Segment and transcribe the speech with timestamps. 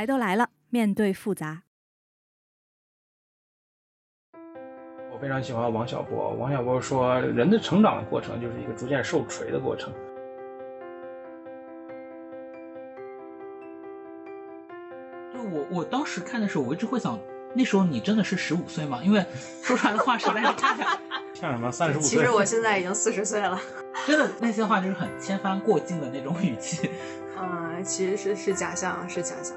[0.00, 1.64] 来都来了，面对复杂。
[5.12, 6.32] 我非常喜欢王小波。
[6.36, 9.92] 王小波说，人的成长的过程就是一个逐渐受锤的过程。
[15.34, 17.18] 就我我当时看的时候，我一直会想，
[17.54, 19.02] 那时候你真的是十五岁吗？
[19.04, 19.22] 因为
[19.62, 20.74] 说出来的话实在是太
[21.36, 22.08] 像什么三十五岁。
[22.08, 23.60] 其实我现在已经四十岁了。
[24.08, 26.90] 真的那些话就是很千帆过尽的那种语气。
[27.38, 29.54] 嗯，其实是是假象，是假象。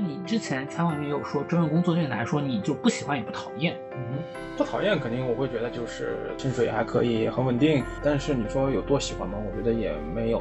[0.00, 3.76] 那你之前采访里也有说，这份工作对你来说，你就不喜欢也不讨厌。
[3.94, 4.22] 嗯，
[4.56, 7.82] 不讨厌，肯定我会觉得就是薪水还可以，很稳定。
[8.00, 9.36] 但是你说有多喜欢吗？
[9.44, 10.40] 我觉得也没有。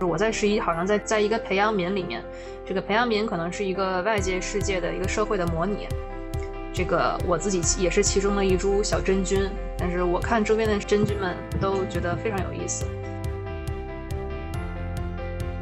[0.00, 2.24] 我在十一，好像在在一个培养皿里面，
[2.64, 5.86] 这个培养皿可能是一个外界世界的一个社会的模拟。
[6.72, 12.86] 这个我自己也是其中的一株小真菌，但是我看周边的真菌们都觉得非常有意思。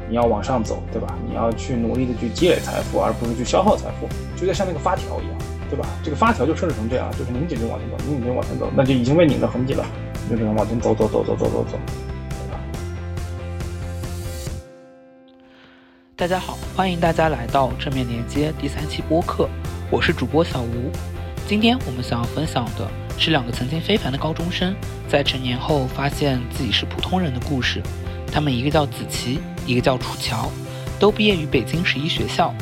[0.09, 1.15] 你要往上走，对吧？
[1.27, 5.37] 你要去努力的去积累财富，而不是去消耗财富，就在像那个发条一样，
[5.69, 5.87] 对吧？
[6.03, 9.85] 这个发条就设置成这样，就是拧紧就往前走，拧紧就往前走，那就已经被拧得很紧了，
[10.27, 11.77] 就这样往前走走走走走走走。
[16.15, 19.47] 大家好，欢迎大家来到正面连接第三期播客，
[19.91, 20.91] 我是主播小吴。
[21.45, 24.75] 今天我们想要分享的是两个曾经非凡的高中生
[25.07, 27.79] 在成年后发现自己是普通人的故事。
[28.31, 30.49] 他们一个叫子琪，一个叫楚乔，
[30.99, 32.53] 都毕业于北京十一学校。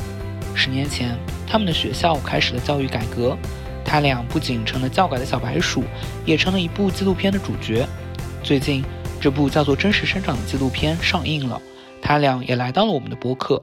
[0.54, 1.16] 十年前，
[1.46, 3.36] 他们的学校开始了教育改革，
[3.84, 5.84] 他俩不仅成了教改的小白鼠，
[6.24, 7.86] 也成了一部纪录片的主角。
[8.42, 8.84] 最近，
[9.20, 11.60] 这部叫做《真实生长》的纪录片上映了。
[12.00, 13.60] 他俩也来到了我们的播客。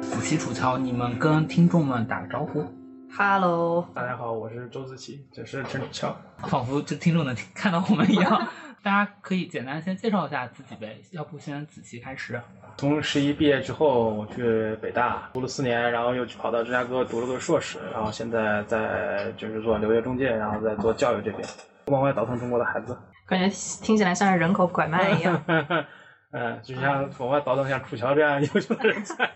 [0.00, 2.64] 子琪、楚乔，你们跟听众们打个招呼。
[3.16, 6.16] Hello，大家好，我是周子琪，这是陈楚乔。
[6.38, 8.48] 仿佛这听众能看到我们一样。
[8.82, 12.40] 大家可以简单先介绍一下自己呗，要不先子琪开始。
[12.76, 21.48] 从十一毕业之后，我去北大读了四年，然后又去跑到芝加哥读了个硕士，然后现在在就是做留学中介，然后在做教育这边，
[21.86, 22.96] 往外倒腾中国的孩子。
[23.26, 23.48] 感觉
[23.82, 25.42] 听起来像是人口拐卖一样。
[26.30, 29.28] 嗯， 就像往外倒腾像楚乔这样优秀的人才。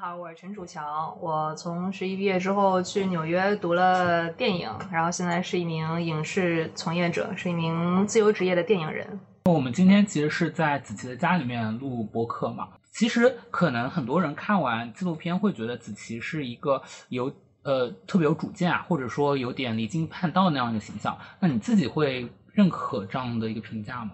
[0.00, 1.18] 好，我是陈楚乔。
[1.20, 9.18] 我从十一毕业之后去纽约读了电影，然后现在是一名影视从业者，是一名自由职业的电影人。
[9.46, 12.68] 我们今天其实是在子琪的家里面录播客嘛。
[12.92, 17.32] 其实可能很多人看完纪录片会觉得子琪是一个有
[17.64, 21.18] 呃特别有主见啊，或者说有点离经叛道那样的形象。
[21.40, 22.28] 那你自己会？
[22.54, 24.10] 认可这样的一个评价吗？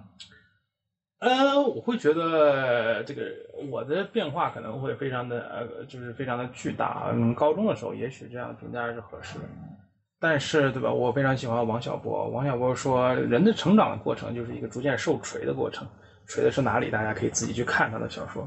[1.24, 3.22] 呃，我会觉得这个
[3.70, 7.10] 我的变化可能会非常的呃，就是非常的巨大。
[7.14, 9.44] 嗯，高中的时候也许这样评价是合适的，
[10.20, 10.92] 但是对吧？
[10.92, 12.28] 我非常喜欢王小波。
[12.28, 15.88] 王小波说，人的成长的过程就是一个逐渐受锤的过程。
[16.26, 16.90] 锤的是哪里？
[16.90, 18.46] 大家可以自己去看他的小说。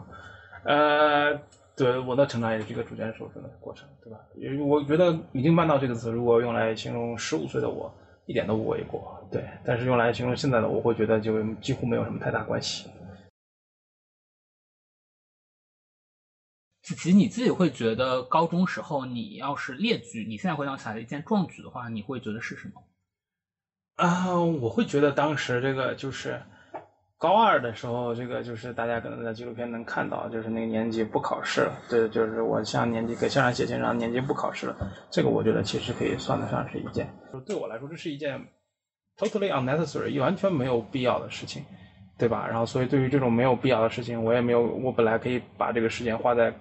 [0.63, 1.33] 呃，
[1.75, 4.19] 对，我的成长也是一个逐渐受锤的过程，对吧？
[4.35, 7.91] 因为我觉得“已经办到”这个词，如果用来形容十五岁的我。
[8.27, 9.43] 一点都不为过，对。
[9.65, 12.87] 但是用来形容现在的，我会觉得就几乎没有什么太大关系。
[16.83, 22.83] 子琪，你自己会觉得高中时候你要是列举你现在回想起来的一件壮举的话，你会觉得是什么？
[23.95, 26.39] 啊，我会觉得当时这个就是。
[27.19, 31.73] 高二的时候，这个就是大家可能在纪录片能看到，就是那个年级不考试了。
[31.89, 34.77] 对，就是我向年级给校长写信，让年级不考试了。
[35.09, 37.09] 这个我觉得其实可以算得上是一件，
[37.45, 38.39] 对我来说这是一件
[39.17, 41.63] totally unnecessary，完全没有必要的事情，
[42.19, 42.45] 对吧？
[42.47, 46.53] 然后，所以对于这种没有必要的事情，我也没有，我本来可以把这个时间花在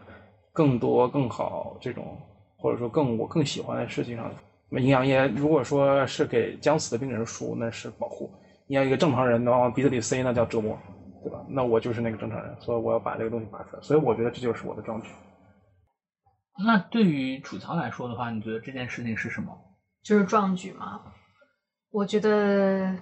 [0.53, 2.19] 更多、更好这种，
[2.57, 4.31] 或者说更我更喜欢的事情上。
[4.71, 8.33] 营养液如果说是给将死的病人输，那是保护。
[8.69, 10.77] 你要一个正常人能往鼻子里塞，那叫折磨，
[11.23, 11.41] 对吧？
[11.49, 13.83] 那我就是那个正常人，所以我要把这个东西拔出来。
[13.83, 15.11] 所以我觉得这就是我的壮举。
[16.65, 19.57] 那对于楚乔来说的话，你觉得这件事情是什么？
[20.03, 21.01] 就是壮举吗？
[21.91, 22.93] 我觉得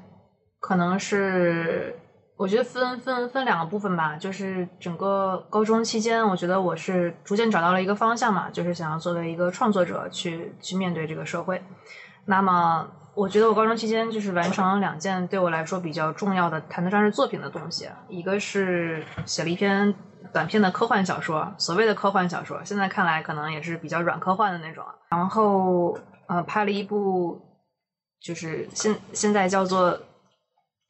[0.61, 1.95] 可能是，
[2.37, 4.17] 我觉得分分分两个部分吧。
[4.17, 11.63] 就是整个高中期间，我觉得我是逐渐找到了一个方向嘛，就是想要作为一个创作者去去面对这个社会。
[12.27, 12.87] 那么。
[13.15, 19.95] 我觉得我高中期间就是完成了两件对我来说比较重要的谈得上是作品的东西，一个是写了一篇
[20.33, 24.85] 短篇的科幻小说，所谓的科幻小说，现在看来可能也是比较软科幻的那种。
[25.11, 25.97] 然后
[26.27, 27.41] 呃，拍了一部
[28.21, 30.01] 就是现现在叫做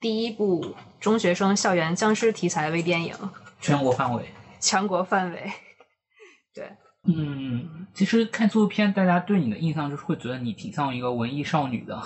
[0.00, 3.14] 第一部中学生校园僵尸题材微电影，
[3.60, 5.52] 全国范围，全国范围，
[6.54, 6.70] 对。
[7.06, 12.02] 嗯，其实看纪录片，大家对你的印象就是会觉得你挺像一个文艺少女的。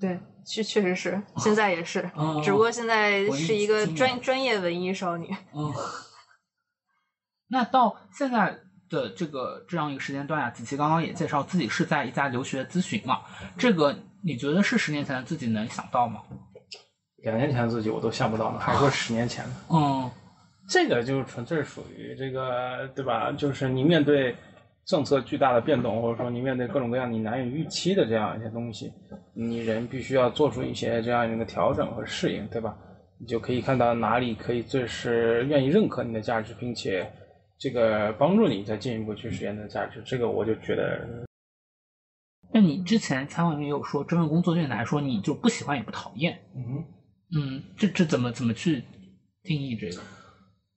[0.00, 5.28] 对，确确实是，现在也是，哦只不过现在是一个专专业文艺少女。
[5.52, 5.72] 嗯，
[7.48, 13.20] 那到现在的这个这样一个时间段啊，子琪刚刚也介绍自己是在一家留学咨询嘛，
[13.58, 16.22] 这个你觉得是十年前的自己能想到吗？
[17.22, 19.54] 两年前的自己我都想不到呢，还说十年前呢。
[19.70, 20.10] 嗯
[20.70, 23.32] 这个就是纯粹属于这个，对吧？
[23.32, 24.36] 就是你面对
[24.86, 28.92] 政策巨大的变动，或者说你面对各种各样你难以预期的这样一些东西，
[29.34, 32.78] 你人必须要做出一些这样一个调整和适应，对吧？
[33.18, 37.10] 你就可以看到哪里可以最是愿意认可你的价值，并且
[37.58, 40.00] 这个帮助你再进一步去实现你的价值。
[40.06, 41.26] 这个我就觉得，
[42.54, 46.38] 那你之前采访里面也有说，这份工作对你来说，你就不喜欢也不讨厌。
[46.54, 46.84] 嗯。
[47.36, 48.82] 嗯，这这怎么怎么去
[49.42, 50.02] 定义这个？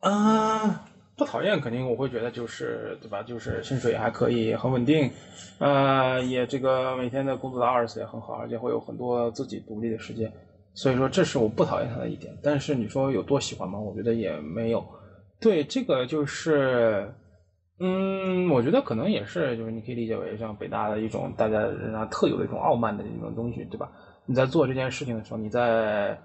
[0.04, 0.84] 啊，
[1.16, 3.24] 不讨厌，肯定我会觉得就是对吧？
[3.24, 5.10] 就是薪水还可以，很稳定，
[5.60, 10.30] 呃，也这个每天的工作的 hours 也很好，而且会有很多自己独立的时间，
[10.74, 12.38] 所以说这是我不讨厌他的一点。
[12.44, 13.80] 但是你说有多喜欢吗？
[13.80, 14.86] 我觉得也没有。
[15.40, 17.14] 对，这个就是，
[17.80, 23.90] 嗯，我觉得可能也是，就是你可以理解为像北大的一种大家人啊特有的一种傲慢的一种东西，对吧？
[24.26, 26.18] 你在做这件事情的时候，你在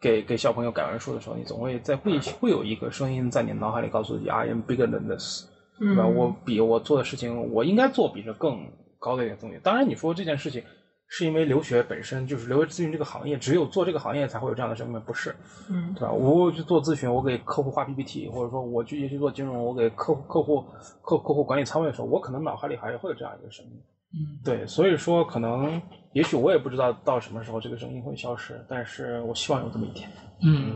[0.00, 5.44] 给给小朋友改完书的时候，你总会在会会有一个声音在你脑海里告诉自己，I am bigger than this，
[5.78, 6.04] 对吧？
[6.04, 9.58] 嗯我比我做的事情，我应该做比这更高的一点东西。
[9.62, 10.62] 当然，你说这件事情
[11.08, 15.34] 是因为留学本身就是留学咨询这个行业，只有做这个行业才会有这样的声音，不是？
[15.70, 16.12] 嗯对吧？
[16.12, 20.64] 我去做咨询，我给客户画 PPT，或者说我去去做金融，我给客户客户
[21.02, 23.72] 客客户管理仓位的时候，我可能脑海里还会有这样一个声音。
[24.10, 25.80] 嗯对，所以说可能
[26.14, 30.10] 也许我也不知道到什么时候这个声音会消失，但是我希望有这么一天。
[30.42, 30.74] 嗯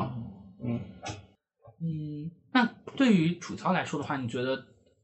[0.64, 0.80] 嗯，
[1.80, 4.62] 嗯，那对于楚乔来说的话，你觉得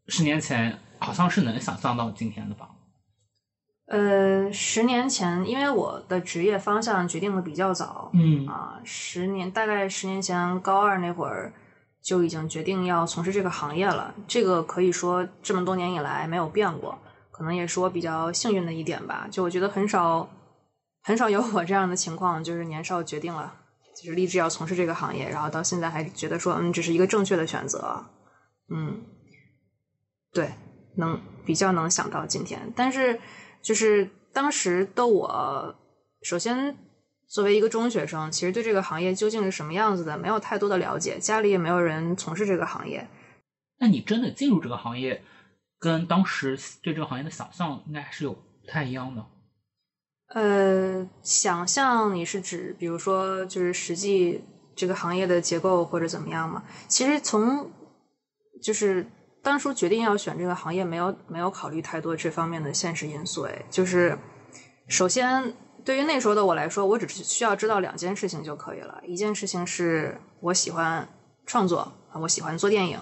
[0.08, 2.68] 十年前好像是能想象到今天的吧？
[3.86, 11.50] 呃，十年前，因为我的职业方向决定的比较早，嗯啊，十年大概十年前高二那会儿
[12.02, 14.14] 就已经决定要从事这个行业了。
[14.26, 16.98] 这个可以说这么多年以来没有变过，
[17.38, 19.28] 可能也是我比较幸运的一点吧。
[19.30, 20.28] 就我觉得很少
[21.02, 23.54] 很少有我这样的情况，就是年少决定了，
[23.96, 28.04] 就是立志要从事这个行业，然后到现在还觉得说，嗯，这是一个正确的选择。
[28.68, 29.00] 嗯，
[30.32, 30.50] 对，
[30.96, 33.18] 能比较能想到今天，但是
[33.62, 35.74] 就是当时的我，
[36.22, 36.76] 首先
[37.28, 43.08] 作为一个中学生，其实对这个行业究竟是什么样子的，没有太多的了解，家里也没有人从事这个行业。
[43.78, 45.22] 那你真的进入这个行业，
[45.78, 49.24] 跟当时对这个行业的想象应该还是有不太一样的。
[50.34, 54.44] 呃，想象你是指，比如说，就是实际
[54.76, 56.62] 这个行业的结构或者怎么样嘛？
[56.86, 57.70] 其实从
[58.62, 59.06] 就是
[59.42, 63.44] 当初决定要选这个行业，没有没有考虑太多这方面的现实因素。
[63.44, 64.18] 哎，就是
[64.86, 69.00] 首先对于那时候的我来说，我只是需要知道两件事情就可以了。
[69.06, 71.08] 一件事情是我喜欢
[71.46, 73.00] 创作，我喜欢做电影。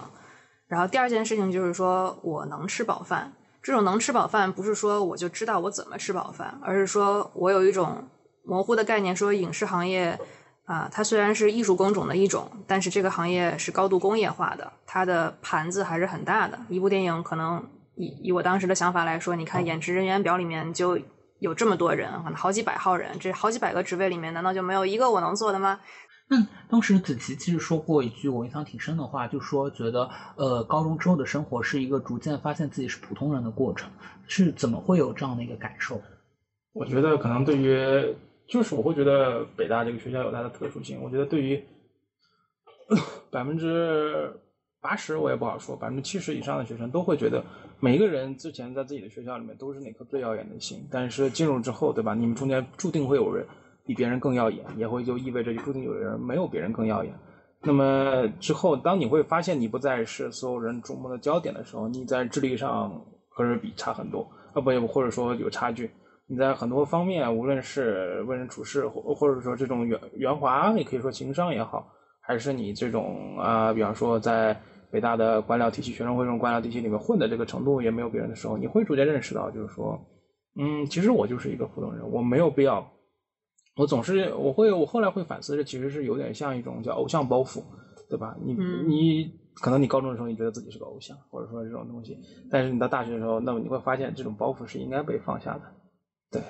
[0.67, 3.33] 然后第二件事情就是说我能吃饱饭。
[3.63, 8.07] 这种能吃饱饭，不是说我就知道我怎么吃饱饭，而是说我有一种
[8.45, 10.17] 模糊的概念，说影视行业
[10.63, 16.57] 啊，它虽然是艺术工种的一种，但是这个行业是高度工业化的，它的盘子还是很大的。
[16.69, 17.61] 一部电影可能
[17.95, 20.97] 以以我当时的想法来说，你看演职人员表里面就
[21.39, 25.81] 有这么多人，可能好几百号人，这好几百个职位里面，难道就没有一个我能做的吗？
[26.29, 33.89] 那当时子琪其实说过一句我印象挺深的话，就说觉得呃高中之后的生活是一个逐渐发现自己是普通人的过程，
[34.27, 36.01] 是怎么会有这样的一个感受？
[36.73, 38.13] 我觉得可能对于，
[38.47, 41.01] 就是我会觉得北大这个学校有它的特殊性。
[41.01, 41.63] 我觉得对于
[43.31, 44.31] 百分之
[44.81, 47.43] 八十我也不好说，百分之七十以上的学生都会觉得，
[47.79, 52.13] 每一个人之前在自己的学校里面都是那颗最耀眼的星，但是进入之后，对吧？
[52.13, 53.45] 你们中间注定会有人
[53.87, 57.13] 比别人更耀眼，也会就意味着就注定有人没有别人更耀眼。
[57.63, 65.89] 那么之后，当你会发现你不再是所有人瞩目的焦点的时候，你在智力上和人比差很多，啊不，或者说有差距。
[66.27, 71.87] 你在很多方面，无论是为人处事，或或者说这种圆圆滑，也可以说情商也好，
[72.19, 74.55] 还是你这种啊、比方说在
[74.91, 79.99] 北大的官僚体系、学生会这种官僚体系里面混的这个程度也没有别人的时候，你会逐渐认识到，就是说，
[80.59, 82.85] 嗯，其实我就是一个普通人，我没有必要。
[83.77, 87.61] 我总是我会我后来会反思，这其实是有点像一种叫偶像包袱，
[88.09, 88.35] 对吧？
[88.43, 92.17] 你、嗯你可能你高中的时候你觉得自己是个偶像，或者说这种东西，
[92.51, 95.61] 但是你到大学的时候，那么你会发现这种包袱是应该被放下的。
[96.29, 96.41] 对，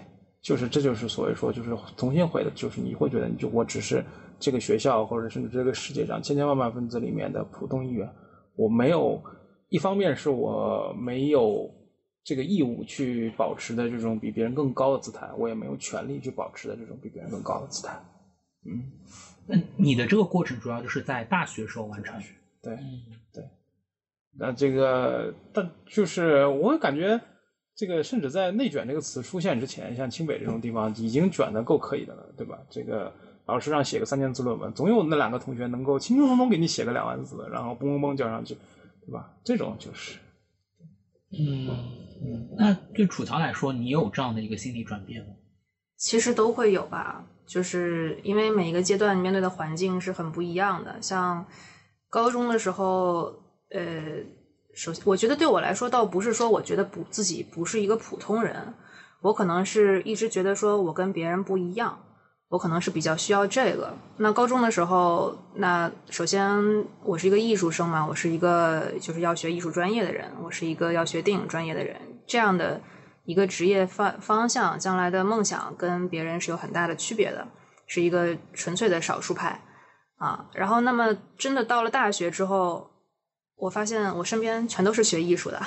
[0.42, 4.04] 就是这就是所谓说就是重新回的，就是你会觉得你就我只是
[4.40, 8.10] 这个学校或者甚至这个世界上千千万万分子里面的普通一员，
[8.56, 9.22] 我没有
[9.70, 11.70] 一方面是我没有
[12.28, 17.98] 这个义务去保持的这种比别人更高的姿态，我也没有权利去保持的这种比别人更高的姿态。
[18.66, 18.92] 嗯，
[19.46, 22.22] 那你的这个过程主要就是在大学时候完成。
[22.62, 23.02] 对嗯，
[23.34, 23.46] 对。
[24.38, 27.18] 那这个，但就是我感觉，
[27.78, 32.60] 这个甚至在“内卷”这个词出现之前，像清北这种地方已经卷的够可以的了，对吧？
[32.70, 33.14] 这个
[33.46, 38.58] 老师让写个三千字论文，总有那两个同学能够轻轻松松给你写个两万字，然后嘣嘣嘣交上去，
[39.06, 39.34] 对吧？
[39.46, 40.20] 这种就是，
[41.32, 45.30] 嗯，那对楚乔来说，你有这样的一个心理转变吗？
[45.98, 51.02] 其实都会有吧，就是因为每一个阶段面对的环境是很不一样的。
[51.02, 51.46] 像
[52.10, 53.34] 高中的时候，
[53.72, 54.22] 呃，
[54.74, 58.74] 首先我觉得对我来说，倒不是说我觉得不自己不是一个普通人，
[59.22, 62.00] 我可能是一直觉得说我跟别人不一样，
[62.50, 63.94] 我可能是比较需要这个。
[64.18, 71.96] 那高中的时候，那首先我是一个艺术生嘛，我是一个就是要学艺术专业的人，我是一个要学电影专业的人，
[72.28, 72.82] 这样的。
[73.26, 77.46] 一个职业方方向，将来的梦想跟别人是有很大的区别的，
[77.86, 79.62] 是一个纯粹的少数派
[80.16, 80.46] 啊。
[80.54, 82.90] 然后，那么真的到了大学之后，
[83.58, 85.60] 我发现我身边全都是学艺术的，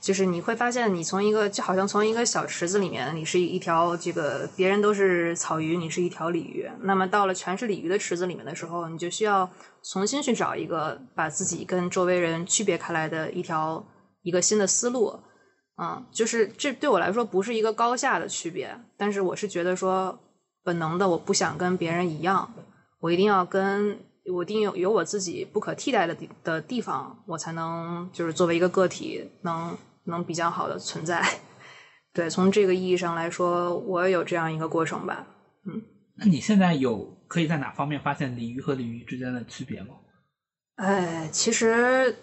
[0.00, 6.70] 就是你会发现，你从一个就好像从一个小池子里面，你是一条这个别人都是草鱼，你是一条鲤鱼。
[6.82, 9.50] 那么到了全是鲤鱼的池子里面的时候，你就需要
[9.82, 13.84] 重新去找一个把自己跟周围人区别开来的一条
[14.22, 15.18] 一个新的思路。
[15.82, 20.16] 嗯，就是这对我来说不是一个高下的区别，但是我是觉得说，
[20.62, 22.54] 本能的我不想跟别人一样，
[23.00, 23.98] 我一定要跟
[24.30, 31.24] 我一定有有我自己不可替代的地的地方，我才能就是作为一个个体能能比较好的存在。
[32.12, 35.26] 对，从这个意义上来说，我也有这样一个过程吧。
[35.66, 35.82] 嗯，
[36.16, 39.94] 那你现在有可以在哪方面发现鲤鱼和鲤鱼之间的区别吗？
[40.76, 42.16] 哎，其实。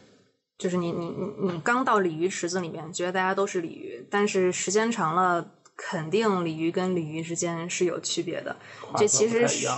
[0.59, 8.53] 就是你你你你刚到鲤鱼池子里面，觉得大家都是鲤鱼，但是时间长了，肯定鲤鱼跟鲤鱼之间是有区别的。
[8.97, 9.69] 这其实是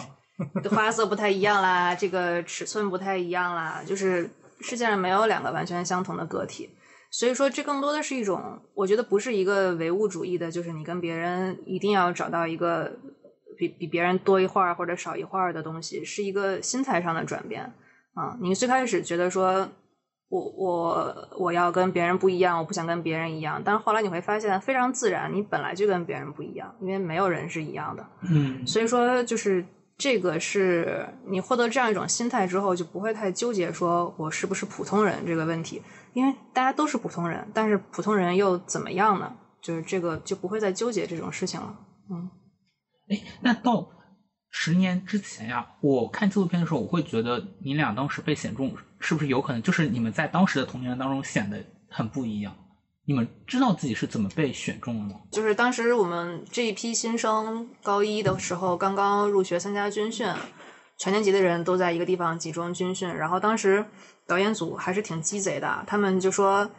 [0.69, 4.29] 花色不太一样啦，这个尺寸不太一样啦，就是
[4.59, 6.69] 世界上没有两个完全相同的个体。
[7.09, 12.91] 所以说，这更多的是一种，我觉得不是一个唯物主义的，就是你跟别人一定要找到一个
[13.57, 17.73] 比比别人多一会儿或者少一会儿的东西，是一个心态上的转变
[18.13, 18.37] 啊。
[18.41, 19.69] 你最开始觉得说。
[20.33, 23.61] 我我我要跟别人不一样，我不想跟别人一样。
[23.65, 28.07] 但是后来你会发现，非常自然，你本来就跟别人不一样，因为没有人是一样的。
[28.29, 29.61] 嗯，所以说就是
[30.01, 35.79] 这个是你获得这样一种心态之后，就不会太纠结说我是不是普通人这个问题，
[36.13, 39.31] 因为大家都是普通人，但是普通人又怎么样呢？
[39.61, 41.77] 就是这个就不会再纠结这种事情了。
[42.09, 42.31] 嗯，
[43.09, 43.87] 哎，那到。
[44.53, 52.53] 十年之前呀，我看纪录片的时候，我会觉得你俩当时被选中，是不是有可能就是你们在当时的童年当中显得很不一样？
[53.05, 55.21] 你们知道自己是怎么被选中的吗？
[55.31, 60.27] 就是当时我们这一批新生高一的时候，刚刚入学参加军训，
[60.97, 63.13] 全年级的人都在一个地方集中军训。
[63.13, 63.85] 然后当时
[64.27, 66.69] 导演组还是挺鸡贼的，他们就说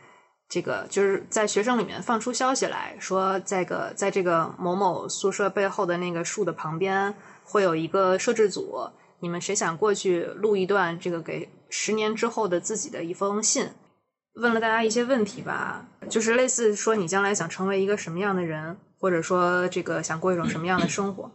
[0.49, 7.15] 这个就是在学生里面放出消息来说，在个在这个某某宿舍背后的那个树的旁边。
[7.45, 8.89] 会有一个摄制组，
[9.19, 13.69] 你们谁想过去录一段这个给十年之后的自己的一封信？
[14.35, 21.31] 问了大家一些问题吧，就是类似说你将来想成为一个什么样的人，或者说这个想过一种什么样的生活。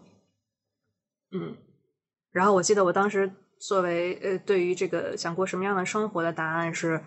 [1.31, 1.55] 嗯，
[2.31, 7.01] 然后我记得我当时作为呃对于这个想过什么样的生活的答案是，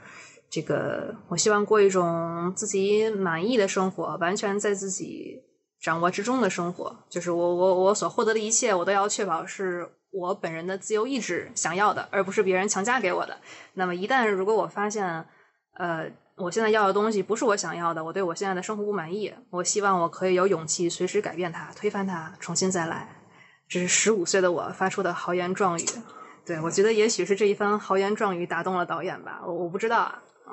[0.49, 5.45] 这个我希望过一种自己满意的生活，完全在自己。
[5.83, 13.39] 掌握之中的生活，就是我我我所获得的一切，我都要确保是我本人的自由意志想要的，而不是别人强加给我的。
[13.73, 15.25] 那么一旦如果我发现，
[15.81, 23.09] 呃，我现在要的东西不是我想要的，我对我现在的生活不满意，我希望我可以有勇气随时改变它，推翻它，重新再来。
[23.67, 25.85] 这是十五岁的我发出的豪言壮语。
[26.45, 30.23] 对我觉得也许是这一番豪言壮语打动了导演吧，我我不知道啊。
[30.45, 30.53] 啊，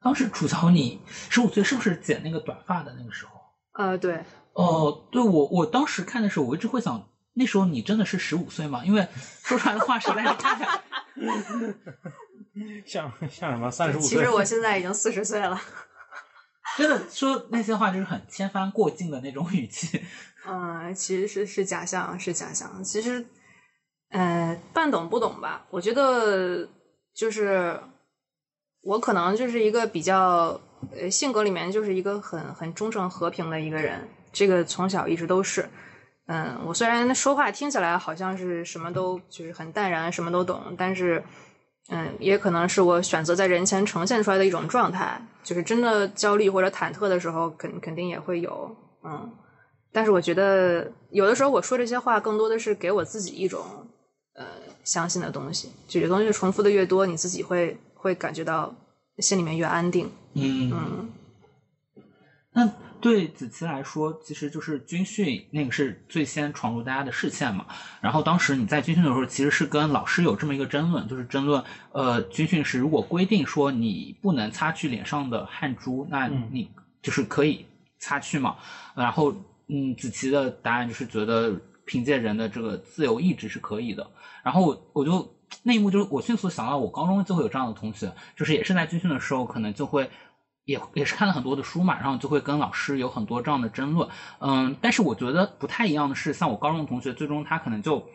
[0.00, 3.32] 当时吐槽你十五岁是不是剪那个短发的那个时候？
[3.72, 4.22] 呃，对。
[4.52, 8.84] 哦，对我我当时看的时候，我一直会想，那时候你真的是十五岁吗？
[8.84, 9.08] 因为
[9.42, 10.80] 说出来的话实在是太
[12.86, 14.08] 像像什么三十五岁。
[14.10, 15.60] 其实 我现在已经四十岁了。
[16.76, 20.02] 真的说那些话就是很千帆过尽的那种语气。
[20.46, 22.82] 嗯，其实是是假象，是假象。
[22.82, 23.24] 其实，
[24.10, 25.64] 呃，半懂不懂吧？
[25.70, 26.68] 我觉得
[27.14, 27.80] 就是
[28.82, 30.60] 我可能就是一个比较
[30.92, 34.08] 呃性格里面就是一个很很忠诚和平的一个人。
[34.32, 35.68] 这个从小一直都是，
[36.26, 41.22] 嗯，我虽然说话听起来好像是什么都就是很淡然，什么都懂，但是
[41.88, 48.74] 嗯，也可能是我选择在人前呈现出来的一种状态，就是真的焦虑或者忐忑的时候，肯肯定也会有，
[49.04, 49.30] 嗯。
[49.92, 53.62] 但是我觉得有的时候我说这些话，更多的是给我自己一种
[54.34, 54.44] 呃
[54.82, 58.74] 相信的东西，就这东西重复的越多，你自己会会感觉到
[59.18, 60.10] 心里面越安定。
[60.32, 61.08] 嗯嗯，
[62.54, 62.68] 那
[63.04, 67.66] 对子琪来说，其实就是军训那个是最先闯入大家的视线嘛。
[68.00, 76.70] 然后当时你在军训的时候，其实是跟老师有这么一个争论，就是争论呃，军训时如果规定说你不能擦去脸上的汗珠，那你
[77.02, 77.66] 就是可以
[77.98, 78.56] 擦去嘛。
[78.94, 79.34] 然后
[79.68, 84.10] 嗯，子琪的答案就是觉得凭借人的这个自由意志是可以的。
[84.42, 85.30] 然后我就
[85.62, 90.08] 那一幕就是我迅速想到，我高中就会有这样的同学，就是也是在军训的时候，可能就会。
[90.64, 98.08] 也也是看了很多的书嘛，然后就会跟老师有很多这样的争论，嗯，但是我觉得不太一样的是，像我高中同学，最终他可能就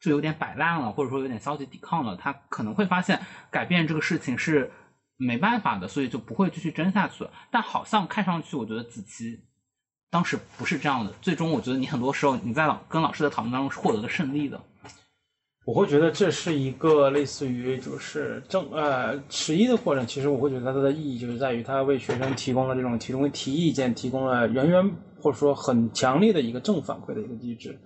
[0.00, 4.72] 就有点摆烂了，或者说有点消极抵抗了，他可能会发现改变这个事情是
[5.16, 7.28] 没办法的，所以就不会继续争下去。
[7.50, 9.38] 但好像看上去，我觉得子琪
[10.10, 14.58] 当时不是这样的，最终我觉得你很多时候你在老跟老师的讨论当中是获得了胜利的。
[15.70, 27.78] 我会觉得这是一个类似于就是正呃十一的过程，其实我会觉得它的意义就是在于它为学生提供了这种提供提意见，提供了源源或者说很强烈的一个正反馈的一个机制。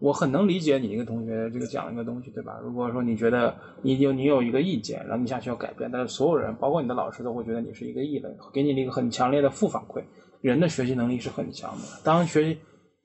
[0.00, 2.58] 我很能理解你一个同学这个讲一个东西，对吧？
[2.60, 10.02] 如果说你觉得你有你有一个意见，然后你下去要改变，但是所有人包括你的老师都会觉得你是一个异类，给你一个很强烈的负反馈。
[10.40, 12.58] 人的学习能力是很强的，当学习。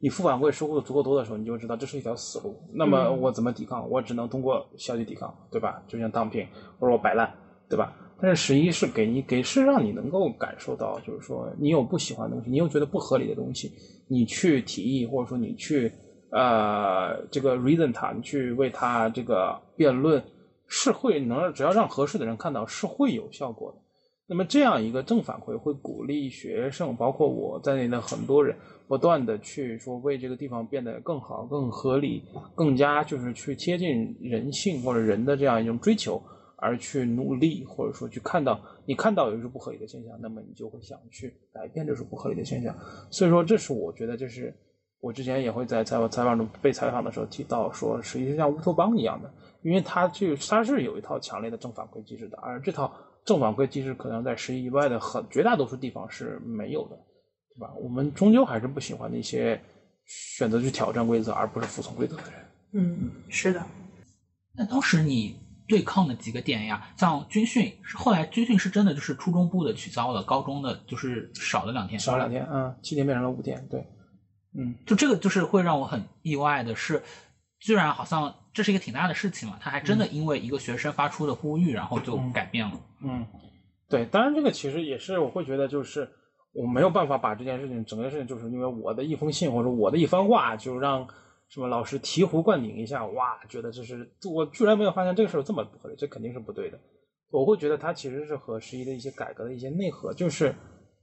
[0.03, 2.53] 你负反馈收获的足够多的时候，你就知道这是一条死路。
[2.73, 3.89] 那么我怎么抵抗？
[3.89, 5.81] 我只能通过消极抵抗，对吧？
[5.87, 6.45] 就像当平
[6.77, 7.33] 或者我摆烂，
[7.69, 7.95] 对吧？
[8.19, 13.71] 但是十一是给你给是让你能够感受到，就是说你有不喜欢的东西，你有觉得不合理的东西，
[14.09, 15.89] 你去提议或者说你去
[16.31, 20.21] 呃这个 reason 它，你去为他这个辩论，
[20.67, 23.77] 是会能只要让合适的人看到是会有效果的。
[24.25, 28.55] 那么这样一个正反馈会鼓励学生，包括我在内的很多人，
[28.87, 32.23] 不断的去说为这个地方变得更好、更合理、
[32.55, 36.21] 更加就是去贴近人性或者人的这样一种追求
[36.57, 42.75] 而去努力，或者说去看到你看到有一种不合理的现象，那么你就会想去改变这种不合理的现象。
[43.09, 44.53] 所以说，这是我觉得这是
[44.99, 52.93] 我之前也会在采访采访中被采访的时候提到说，实际上像乌托邦一样的，因为它去它是有一套强烈的正反馈机制的，而这套。
[53.25, 56.99] 正反馈机制可能在十一以外的很绝大多数地方是没有的，
[57.55, 57.73] 对吧？
[57.75, 59.61] 我们终究还是不喜欢那些
[60.05, 62.33] 选择去挑战规则而不是服从规则的人。
[62.73, 63.63] 嗯，是的。
[64.55, 65.35] 那当时你
[65.67, 73.85] 对抗的几个点呀，像军训，后来军训是真的就是初中部的取消了，高中的就是少了两天，少两天，嗯，七天变成了五天，对，
[74.57, 77.01] 嗯，就这个就是会让我很意外的是，
[77.59, 78.35] 居然好像。
[78.53, 82.79] 这是一个挺大的事情嘛，他还真的因为一个学生发出的呼吁，然后就改变了。
[83.03, 83.25] 嗯，
[83.89, 86.07] 对，当然这个其实也是我会觉得，就是
[86.53, 91.07] 我没有办法把这件事情，整件事情就是因为我的一封信或者我的一番话，就让
[91.49, 96.79] 什么老师醍醐灌顶一下，哇，觉得这是我居然没有发现这个事儿这么不合理，这肯定是不对的。
[97.31, 100.51] 我会觉得它其实是和十一的一些改革的一些内核，就是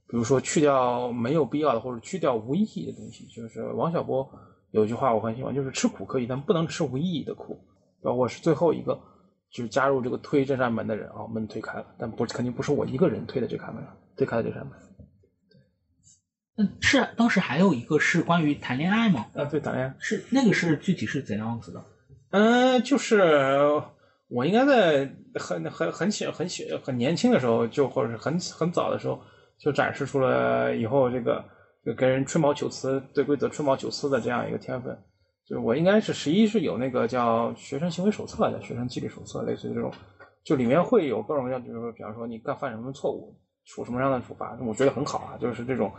[0.07, 4.27] 比如说去掉没有必要的或者去掉无意义的东西，就是王小波。
[4.71, 7.59] 有句话我很喜欢，就是吃苦可以，但不能吃无意义的苦。
[8.01, 8.97] 我是最后一个，
[9.51, 13.83] 就是加入这个推这扇门的人啊，门推开了，但不肯定不是我一个人推的这扇门，
[14.15, 14.73] 推开了这扇门。
[16.57, 19.25] 嗯，是当时还有一个是关于谈恋爱吗？
[19.35, 21.83] 啊，对，谈恋爱是那个是具体是怎样子的？
[22.31, 23.81] 嗯，就是
[24.27, 29.21] 我应该在很很很小很小很年轻的时候，就或者是很很早的时候，
[29.59, 31.43] 就展示出了以后这个。
[31.83, 34.95] 就跟人吹毛求疵，对规则吹毛求疵的这样一个天分，
[35.47, 39.91] 就是我应该是十一是有那个叫学生行为手册的学生纪律手册，类似于这种，
[40.43, 43.35] 就里面会有各种各样，比如说，比方说你干犯什么错误，
[43.65, 45.91] 处什么样的处罚，我觉得很好啊，就是这种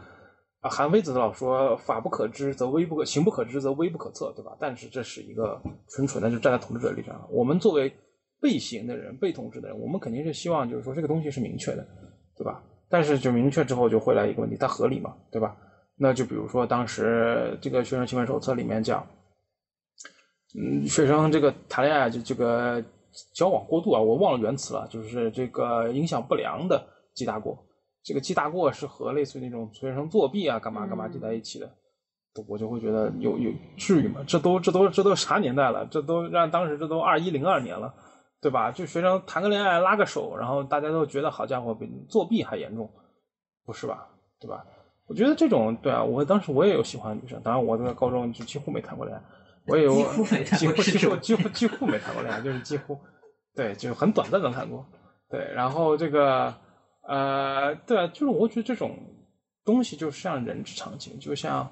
[0.62, 4.57] 啊，韩非子老说法不可知则威不可，行不可知则威不可测，对吧？
[4.61, 7.92] 但是这是一个纯纯的就站在统治者立场，我们作为
[8.40, 11.85] 被行的人、被统治的人，我们肯定是希望就是说这个东西是明确的，
[12.37, 12.62] 对吧？
[12.88, 15.16] 但是就明确之后就会来一个问题，它合理吗？
[15.33, 15.57] 对吧？
[15.96, 19.05] 那就比如说，当时这个学生行为手册里面讲，
[20.57, 22.81] 嗯，学生这个谈恋爱就这个
[23.35, 27.66] 交往过度啊，我忘了原词了，就是这个影响不良的记大过。
[28.03, 31.71] 这个记大过是和类似于那种学生作弊啊、干嘛干嘛记在一起的，
[32.49, 34.23] 我就会觉得有有至于吗？
[34.27, 35.87] 这都这都这都啥年代了？
[35.87, 37.95] 这都让当时这都二一零二年了，
[38.41, 38.73] 对吧？
[38.73, 42.91] 就学生谈个恋爱拉个手，然后大家都觉得好家伙比作弊还严重，
[43.65, 44.09] 不是吧？
[44.41, 44.67] 对吧？
[45.07, 49.23] 我觉得这种对啊，我当时我也有喜欢的女生，当然我在高中就几乎没谈过恋爱，
[49.67, 49.95] 我也有
[50.57, 52.99] 几乎几乎 几乎几乎没谈过恋爱，就是几乎
[53.55, 54.87] 对，就很短暂的谈过。
[55.29, 56.55] 对，然后这个
[57.07, 58.97] 呃，对啊，就是我觉得这种
[59.65, 61.69] 东西就像人之常情，就像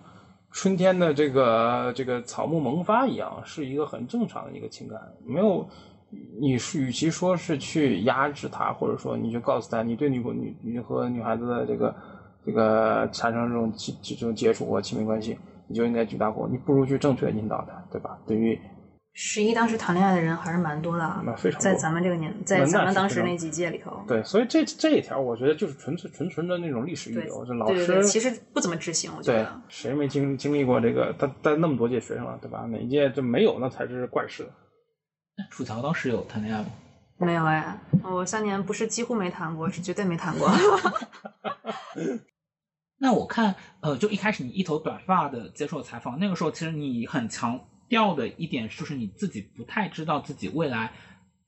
[0.51, 5.69] 春天的这个这个草木萌发一样，是一个很正常的一个情感，没有。
[6.40, 11.95] 你是与其说是去压制他，或者说你就告诉他，你对女女女和女孩子的这个
[12.45, 15.38] 这个产生这种这种接触或亲密关系，
[15.69, 18.19] 你就应该去打火，你不如去正确的引导他，对吧？
[18.27, 18.61] 对于
[19.22, 29.62] 十一当时谈恋爱的人还是蛮多的啊，那非常在咱们这个年，在咱们当时那几届里头，对，所以这这一条我觉得就是纯粹纯纯的那种历史遗留，这老对对其实不怎么执行，我觉得对得。
[29.68, 31.14] 谁没经经历过这个？
[31.18, 32.61] 他带那么多届学生了，对吧？
[32.70, 34.48] 哪一届就没有，那才是怪事。
[35.50, 36.68] 楚乔当时有谈恋爱吗？
[37.18, 40.50] 没有哎，我三年不是几乎没谈过，是绝对没谈过。
[42.96, 50.92] 那我看，呃，就一开始你一头短发的接受采访，那个时候其实你很强调的一点就是你自己不太知道自己未来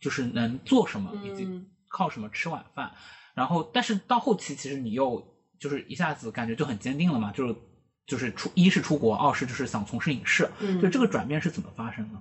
[0.01, 2.93] 就是能做什么，以及嗯靠什么吃晚饭。
[3.35, 5.25] 然后，但是到后期其实你又
[5.59, 7.57] 就是一下子感觉就很坚定了嘛，就是
[8.05, 10.51] 就是出一是出国，二是就是想从事影视。
[10.61, 12.21] 嗯就这个转变是怎么发生的？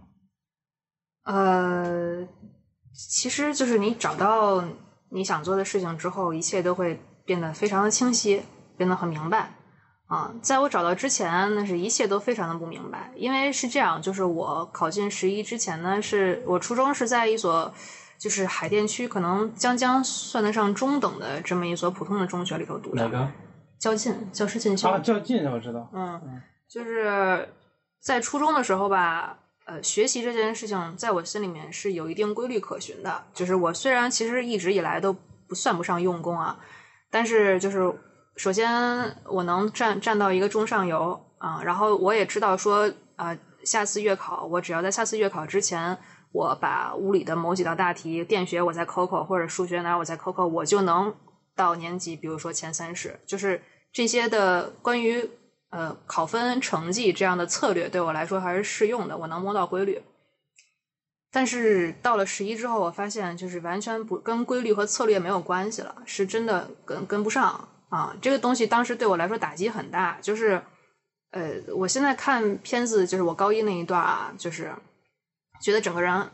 [1.24, 2.28] 呃，
[2.94, 4.64] 其实就是你找到
[5.10, 8.44] 你想做的事情之后，一切都会变得非常的清晰，
[8.78, 9.56] 变得很明白。
[10.12, 17.74] 啊，在我找到之前，那是一切都非常的不明白，因为是这样，就是我考进十一之前呢，是我初中是在一所
[18.18, 23.32] 就是海淀区可能将将算得上中等的这么一所普通的中学里头读的，哪个？
[23.80, 25.90] 较劲教师进修啊，较劲，我知道。
[25.94, 26.22] 嗯，
[26.70, 27.48] 就是
[28.02, 33.24] 在初中的时候吧，呃，学习这件事情在我心里面是有一定规律可循的。
[33.34, 35.12] 就是我虽然其实一直以来都
[35.48, 36.60] 不算不上用功啊，
[37.10, 37.92] 但是就是
[38.36, 45.98] 首先我能占占到一个中上游啊，然后我也知道说啊、下次月考我只要在下次月考之前。
[46.34, 51.14] 我把物理的某几道大题，电学我再抠抠，或者数学哪儿我再抠抠，我就能
[51.58, 55.30] 到年级，比如说前三十，就是这些的关于
[55.72, 60.02] 呃考分成绩这样的策略对我来说还是适用的，我能摸到规律。
[61.34, 68.16] 但是到了十一之后，我发现就是完全不跟规律和策略没有关系了，是真的跟跟不上啊！
[68.22, 70.62] 这个东西当时对我来说打击很大，就是
[71.32, 74.72] 呃，我现在看片子，就是我高一那一段啊，就是
[75.62, 76.30] 觉得整个人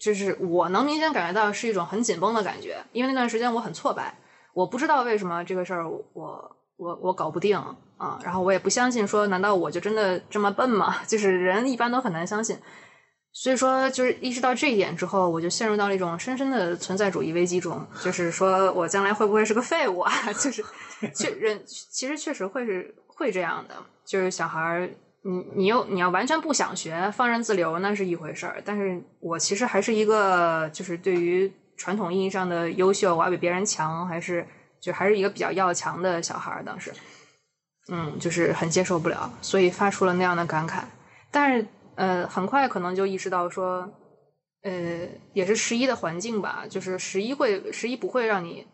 [0.00, 4.18] 就是我能明显感觉到是一种很紧绷的感觉，因为那段时间我很挫败，
[4.54, 7.56] 我不知道为什么这个事儿我我我搞不定
[7.96, 10.96] 啊，然后我也不相信说，难道我就真的这么笨吗？
[11.06, 12.58] 就是人一般都很难相信，
[13.40, 20.12] 所以说就是意识到这一点之后，我就陷入到了一种深深的存在主义危机中，就是说我将来会不会是个废物啊？
[20.34, 20.64] 就是
[21.14, 24.90] 确人其实确实会是会这样的，就是小孩儿。
[25.22, 34.46] 你你又你要完全不想学，放任自流那是一回事儿，但是我其实还是一个就是对于传统意义上的优秀，我要比别人强，还是
[34.80, 36.64] 就还是一个比较要强的小孩儿。
[36.64, 36.92] 当时，
[37.88, 40.82] 嗯，就是很接受不了，所以发出了那样的感慨。
[41.30, 41.66] 但是
[41.98, 43.90] 呃，很快可能就意识到说，
[44.62, 48.66] 呃，也是十一的环境吧，就是十一会十一不会让你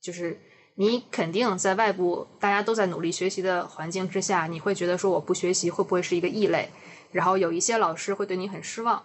[0.00, 0.38] 就是。
[0.78, 6.68] 你肯定在外部大家都在努力学习的环境之下，你会觉得说我不学习会不会是一个异类？
[7.12, 9.02] 然后有一些老师会对你很失望，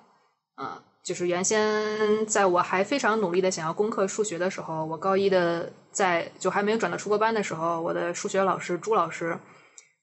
[0.55, 9.39] 啊，就是原先在我还非常努力的想要攻克数学的时候，我高一的在就还没有转到出国班的时候，我的数学老师朱老师，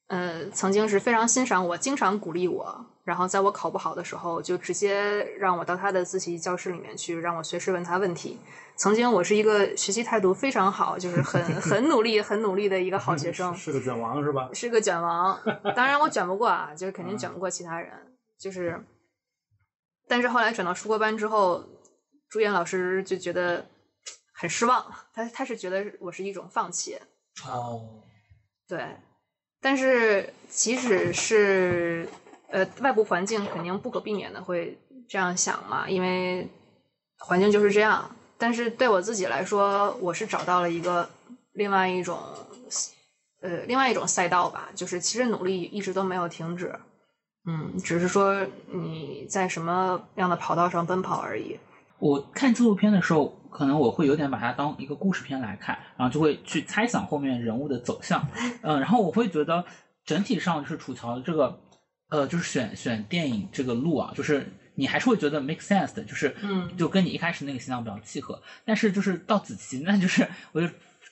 [0.09, 8.38] 呃，曾经是非常欣赏我，经常鼓励我，然后在我考不好的时候，就直接让我到他的自习教室里面去，让我随时问他问题。
[8.77, 14.49] 曾经我是一个学习态度非常好，就是很 很努力、很努力的一个好学生， 是个卷王是吧？
[14.55, 15.38] 是个卷王。
[15.75, 17.92] 当然我卷不过啊，就是肯定卷不过其他人。
[18.38, 18.83] 就是，
[20.07, 21.64] 但是后来转到出国班之后，
[22.31, 23.66] 朱岩老师就觉得
[24.33, 26.97] 很失望，他他是觉得我是一种放弃。
[27.44, 28.01] 哦，
[28.68, 28.97] 对，
[29.61, 32.09] 但是即使是
[32.51, 36.49] 呃外部环境，肯定不可避免的会这样想嘛，因为
[37.18, 38.11] 环境就是这样。
[38.38, 41.09] 但是对我自己来说，我是找到了一个
[41.55, 42.18] 另外一种
[43.40, 46.73] 呃另外一种赛道吧，就是其实努力一直都没有停止，
[47.47, 51.59] 嗯，只是说你在什么样的跑道上奔跑而已。
[51.99, 58.26] 我看纪录片的时候，可能我会有点把它当一个故事片来看，然后就会去猜想后面人物的走向，
[58.62, 59.64] 嗯，然后我会觉得
[60.04, 61.61] 整体上就是楚乔这个，
[62.08, 66.76] 呃，就是选选电影这个路啊，就是你还是会觉得 make sense 的，就是嗯。
[66.76, 70.68] 就跟你一开始那个形象比较契合，但是就是到子琪，那就是我就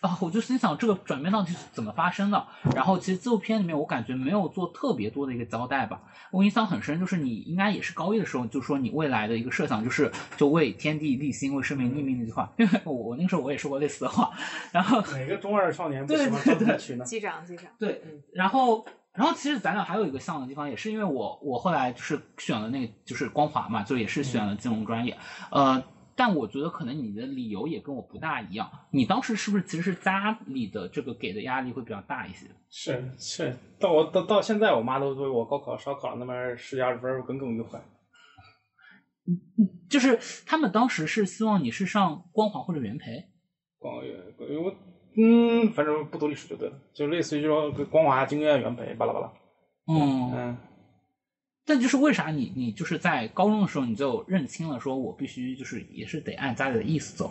[0.07, 2.47] 啊，我就心想这个转变到底是怎么发生的。
[2.75, 6.01] 然后其实纪录片里面我感觉没有做特别多的一个交代吧。
[6.31, 12.53] 我印象很深，就是你应该也是高一的时候就说你未来的一个设想就是就为天地立心，为生命立命那句话。
[12.57, 14.31] 因为我我那个时候我也说过类似的话。
[14.71, 17.05] 然后 每个中二少年不喜欢对对对曲呢？
[17.05, 18.01] 机长，机长，对，
[18.33, 25.17] 然后然后其实咱俩还有一个像的地方，也是因为我我后来就是选了那个就是光华嘛，就也是选了金融专业，
[25.51, 25.83] 呃。
[26.17, 28.69] 但我觉得可能你的理由也跟我不大一样。
[28.91, 32.47] 你当时是不是其实是家里的这个给的压力会比较大一些？
[32.71, 37.79] 是是，到我到到现在，我妈都对我高考烧烤那么十几二十分耿耿于怀。
[39.91, 43.25] 就是他们当时是希望你是上光华或者元培。
[43.79, 44.17] 光元，
[44.65, 44.75] 我
[45.19, 49.33] 嗯，反正不读历史就对了，就类似于说光华、经院、元培，巴拉巴拉。
[49.89, 50.57] 嗯嗯。
[51.67, 57.31] 但就是为啥你你就是在高中的时候你就认清了，说我必须就是也是得按家里的意思走。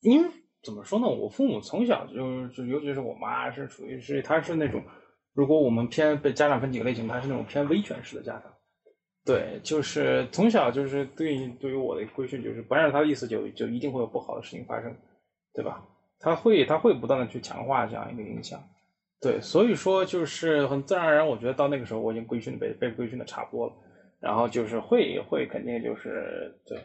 [0.00, 0.28] 因为
[0.62, 4.82] 怎么说呢，我父母从小就就尤其是我妈是属于是她是那种，
[5.32, 8.52] 如果我们偏被家长分几个类型，她是那种偏威权式的家长。
[9.24, 14.96] 对，就是从小就是对对于我的规训就是不按照他的意思就就一定会有不好的事情发生，
[15.52, 15.84] 对吧？
[16.18, 18.62] 他会他会不断的去强化这样一个影响。
[19.18, 23.72] 对，所以说就是很自然而然，我觉得到那个时候我已经规训被被规训的差不多了，
[24.20, 26.78] 然后就是会会肯定就是对，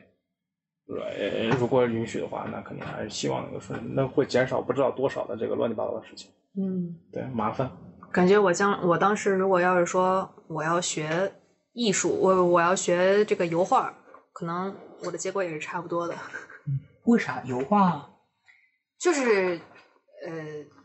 [0.88, 6.32] 对，如果允许的话，那肯定还是希望能够顺，那会减少不知道多少的这个乱七八糟的事情。
[6.58, 7.70] 嗯，对，麻烦。
[8.14, 11.34] 感觉我将我当时如果要是说我要学
[11.74, 13.94] 艺术，我我要学这个油画，
[14.32, 14.74] 可能
[15.06, 16.16] 我的结果也是差不多的。
[17.04, 18.10] 为啥油画？
[18.98, 19.60] 就是
[20.26, 20.34] 呃。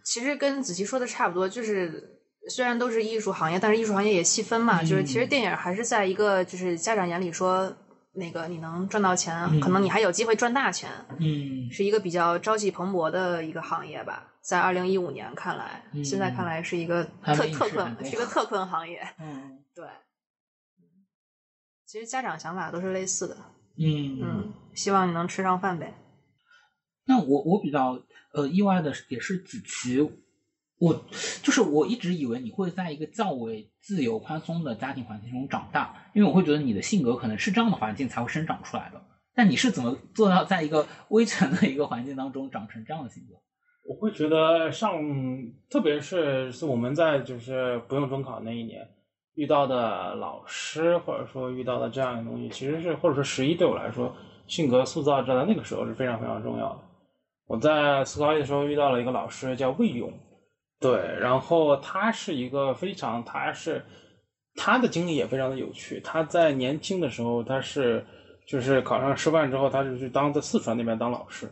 [0.07, 4.81] 其实跟子琪说的差不多，就是虽然都是艺术行业，但是艺术行业也细分嘛。
[4.81, 7.77] 就是其实电影还是在一个就是家长眼里说，
[8.13, 10.89] 那个你能赚到钱，可能你还有机会赚大钱。
[11.19, 14.33] 嗯，是一个比较朝气蓬勃的一个行业吧。
[14.41, 19.05] 在二零一五年看来，现在看来是一个特特困，是一个特困行业。
[19.19, 19.85] 嗯， 对。
[21.85, 23.37] 其实家长想法都是类似的。
[23.77, 25.95] 嗯嗯，希望你能吃上饭呗。
[27.07, 28.01] 那我我比较。
[28.37, 30.11] 呃，意外的也是子琪，
[30.79, 31.07] 我
[31.43, 39.03] 就是我一直以为你会在一个较为自由宽松的家庭环境中长大，因为我会觉得你的性格可能是这样的环境才会生长出来的。
[39.35, 43.37] 但你是怎么做到在一个 威权的一个环境当中长成这样的性格？
[43.89, 44.93] 我会觉得上，
[45.71, 48.87] 特别是是我们在就是不用中考那一年
[49.35, 54.15] 遇到的老师，或者说遇到的这样的东西，其实是或者说十一对我来说，
[54.47, 56.81] 性格塑造在那个时候是非常非常重要的。
[57.47, 60.13] 我在四高一的时候遇到了一个老师，叫魏勇，
[60.81, 63.85] 对，然后他是一个非常，他是
[64.57, 66.01] 他的经历也非常的有趣。
[66.01, 68.05] 他在年轻的时候，他是
[68.47, 71.49] 就是考上师范之后，他就去当在四川那边当老师。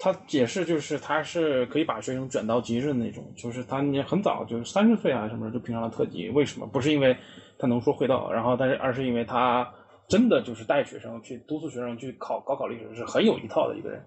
[0.00, 6.28] 他也是就是他是可以把学生卷到极致的那种，就是他很早就是三十岁啊什么就评上了特级。
[6.28, 6.66] 为什么？
[6.66, 7.16] 不是因为
[7.58, 9.68] 他能说会道，然后但是而是因为他
[10.08, 14.00] 真的就是带学生去督促学生去考高考历史是很有一套的一个人。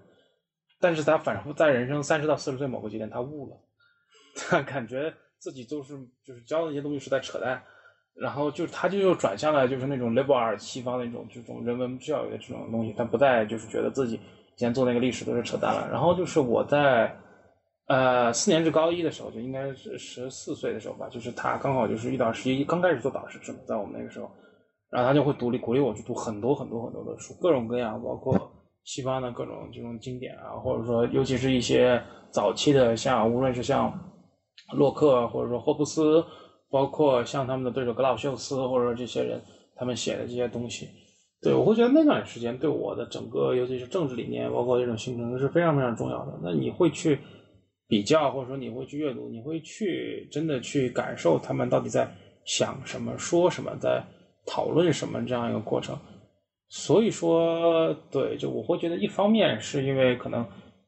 [0.82, 3.56] 但是他反复在人生三十到四十岁某个节点，他悟了，
[4.34, 7.62] 他感觉自己都是就是教的那些东西是在扯淡，
[8.14, 15.88] 然后就他就又转向了就是那种 liberal 西方那种这种人文教育的这种东西，他不再就是觉得自己以前做那个历史都是扯淡了。
[15.88, 17.16] 然后就是我在
[17.86, 24.28] 呃四年制高一的时候，就应该是十四岁的时候吧，就是他刚好就是遇到十一刚开始做导师制嘛，在我们那个时候，
[24.90, 28.51] 然后他就会鼓励鼓励我去读很多很多很多的书，各种各样，包括。
[28.84, 33.92] 西方的各种这种经典啊，或者说，尤其是一些早期的，像无论是像
[34.72, 36.24] 洛克，或者说霍布斯，
[36.70, 39.40] 包括像他们的对手格老修斯，或者说这些人，
[39.76, 40.88] 他们写的这些东西，
[41.40, 46.38] 对我会觉得那段时间对我的整个，尤其是政治理念，包括这种形成是非常非常重要的。
[46.42, 47.18] 那你会去
[47.86, 52.08] 比较，或者说你会去阅读，你会去真的去感受他们到底在
[52.44, 54.02] 想什么、说什么、在
[54.46, 55.96] 讨论什么这样一个过程。
[56.74, 60.42] 所以说，对，就我会觉得，一方面是因为可能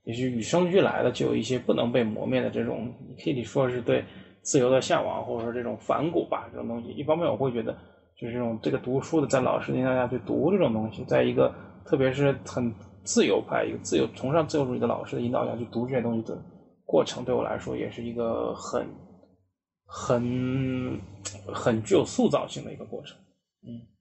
[0.05, 4.03] 也是与生俱来的，就有一些不能被磨灭的这种，你可以说是对
[4.41, 6.89] 自由的向往，或者说这种反骨吧，这种东西。
[6.89, 7.77] 一方面，我会觉得
[8.17, 11.53] 就是这种这个读书的，在老师引导下去读这种东西，在一个
[11.85, 16.35] 特别是很自由派、一个自由崇尚自由主义的老师的引导下去读这些东西的
[16.87, 18.87] 过程，对我来说也是一个很
[19.85, 20.99] 很
[21.53, 23.19] 很具有塑造性的一个过程，
[23.67, 23.94] 嗯。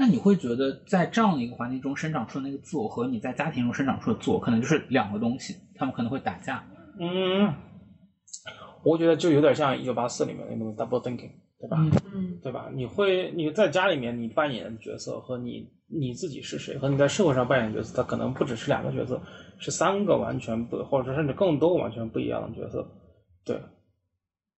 [0.00, 6.64] 那你会觉得，在这样的一个环境中生长出的那个自我，和你在家庭中生长出的自我，可能就是两个东西，他们可能会打架。
[7.00, 7.52] 嗯，
[8.84, 11.76] 我觉得就有点像《一九八四》里面那种 double thinking，对吧？
[11.80, 12.70] 嗯嗯对吧？
[12.72, 19.20] 你会你在家里面你扮演的角色和你你自己是谁，和你在社会上扮演的角色，它可能不只是两个角色，
[19.58, 22.88] 是三个完全不，或者说甚至更多完全不一样的角色。
[23.44, 23.60] 对，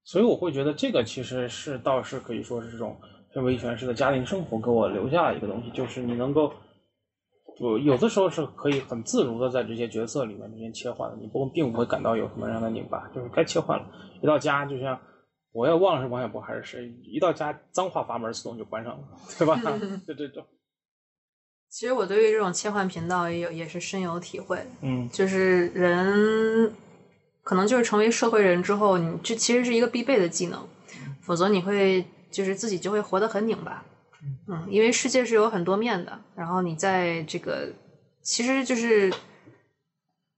[0.05, 2.95] 所以我会觉得这个其实是倒是可以说是这种
[3.35, 6.53] 非维权式的家庭生活给我留下了一个东西，就是你能够。
[7.59, 13.87] 我，有的时候是可以很自如的在这些角色里面之间切换的，你不并不会感到有什么样的拧巴，就是该切换了。
[14.23, 14.99] 一到家，就像
[15.53, 19.05] 我也忘了是王小波还是谁，一到家脏话阀门自动就关上了，
[19.37, 19.61] 对吧？
[20.07, 20.43] 对对对，
[21.69, 26.73] 其实我对于这种切换频道也有也是深有体会，嗯就是人
[27.43, 30.67] 可能就是成为社会人之后，你这其实是一个必备的技能，
[31.21, 33.85] 否则你会就是自己就会活得很拧巴。
[34.49, 37.73] 嗯，因为世界是有很多面的，然后你在这个
[38.23, 39.13] 其实就是。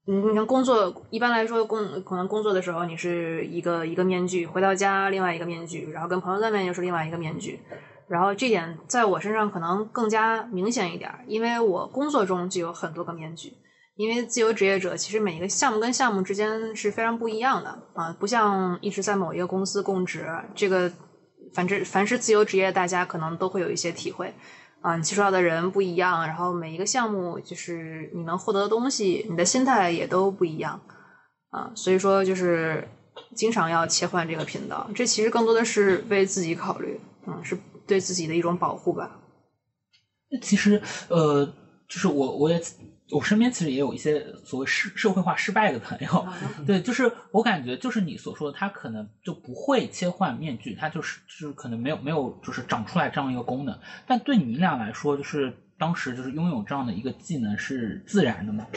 [0.05, 7.61] 你你看，工作一般来说工可能工作的时候，你是一个一个面具，回到家另外一个面具，然后跟朋友见面又是另外一个面具，
[8.09, 13.53] 然后这点在我身上可能更加明显一点，因为我工作中就有很多个面具。
[13.95, 20.91] 因为自由职业者其实每一个项目跟项目之间是非常不一样的啊，不像一直在某一个公司供职，这个
[21.53, 24.33] 反正凡是自由职业，大家可能都会有一些体会
[24.81, 30.81] 啊，你接触到的人不一样，然后每一个项目就是你能获得的东西，你的心态也都不一样
[31.49, 32.87] 啊，所以说就是
[33.35, 39.19] 经常要切换这个频道，这其实更多的是为自己考虑，嗯，是对自己的一种保护吧。
[40.41, 41.45] 其实，呃，
[41.87, 42.59] 就是我我也
[43.13, 46.25] 我身边其实也有一些所谓社社会化失败的朋友，
[46.65, 53.79] 对，就是我感觉就是你所说的，他可能就不会切换面具，他就是就是可能没有没有就是长出来这样一个功能。
[54.05, 58.67] 但对你俩来说，就是当时就是拥有这样的一个技能是自然的吗？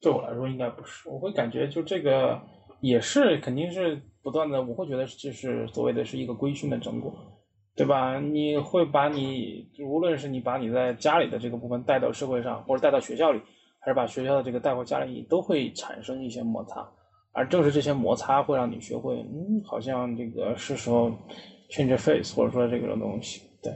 [0.00, 2.40] 对我来说应该不是，我会感觉就这个
[2.80, 7.37] 也是肯定是不断的，我会觉得就是所谓的是一个规训的成果，
[7.78, 8.18] 对吧？
[8.18, 13.40] 你会把你无论是你把你在家里的这个部分带到社会上，或者带到学校里，
[13.78, 16.84] 还是把学校的这个带回家里，你都会产生一些摩擦，
[17.32, 21.12] 而正是这些摩擦会让你学会，嗯，好像这个是时候
[21.70, 23.72] change face，或者说这个东西，对。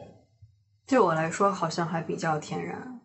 [0.84, 3.00] 对我来说，好像还比较天然，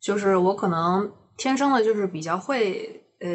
[0.00, 3.28] 就是我可能天生的就是比较会，呃，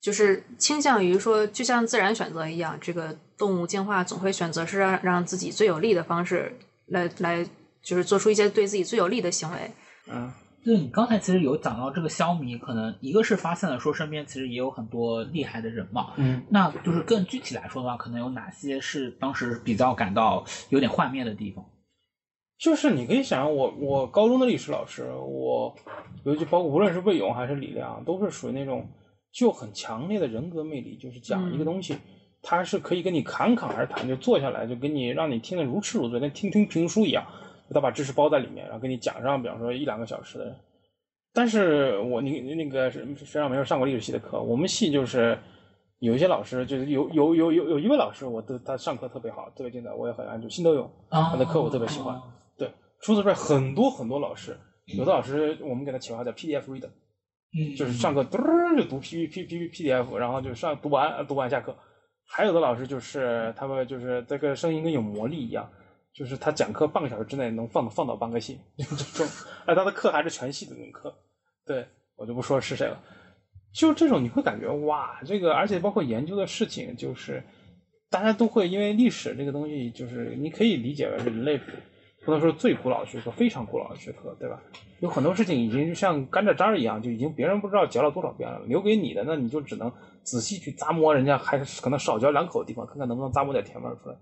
[0.00, 7.46] 就是倾向于说，就像自然选择一样，这个动物进化总会选择是让让自己最有利的方式来来，
[7.82, 9.70] 就是做出一些对自己最有利的行为。
[10.06, 10.32] 嗯，
[10.64, 21.64] 对你刚才其实有讲到这个消弭，可能一个是发现了说身边其实也有很多厉害的人嘛，嗯，那就是更具体来说的话，可能有哪些是当时比较感到有点幻灭的地方？
[22.56, 25.74] 就是你可以想，我我高中的历史老师，我
[26.24, 28.88] 尤其包括无论是魏勇还是李亮，都是属于那种
[29.32, 31.96] 就很强烈的人格魅力，就是讲一个东西，
[32.46, 37.24] 他是可以跟你侃侃而谈，就坐下来就跟你让你听得如痴如醉，跟听听评书一样，
[37.72, 40.54] 他把知识包在里面，然后跟你讲上，比方说一两个小时的。
[41.32, 45.36] 但是我你那个是实际上没有上过历史系的课，我们系就是
[45.98, 52.20] 有一些老师，就是有有有有有一位老师，我都他上课特别好，特别精彩，我也很爱，就辛德勇，他的课我特别喜欢。
[52.56, 54.56] 对，除此之外，很多很多老师，
[54.96, 56.90] 有的老师我们给他起号叫 PDF reader，
[57.58, 61.74] 嗯就是上课嘟儿就读 P P P P P D F，然后就上读完读完下课。
[62.36, 65.70] 还有的老师就是他们就是这个声音跟有魔力一样，
[66.12, 68.84] 就是他讲课半个小时之内能放放倒半个系， 这
[69.24, 69.28] 种，
[69.64, 71.14] 而他的课还是全系的那种课。
[71.64, 73.00] 对我就不说是谁了，
[73.72, 77.40] 就这种你会感觉哇，这个而且包括研究的事情，就是
[78.10, 81.56] 大家都会因为历史这个东西，就是你可以理解为是人类
[82.24, 84.60] 不能说最古老的学科，非常古老的学科，对吧？
[85.00, 94.16] 有很多事情已经就像甘蔗渣一样，就已经别人不知道嚼了多少遍了，留给你的，那你就只能仔细去咂摸人家还可能少嚼两口的地方，看看能不能咂摸点甜味出来。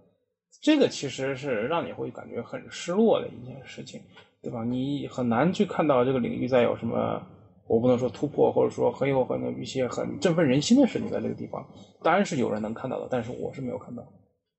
[0.61, 4.01] 这个其实是让你会感觉很失落的一件事情，
[4.43, 4.65] 对吧？
[4.65, 7.23] 你很难去看到这个领域再有什么，
[7.69, 11.65] 我不能说突破，或者说很有很有一些很振奋人心的事情在这个地方。
[12.03, 14.03] 当然是有人能看到的，但是我是没有看到。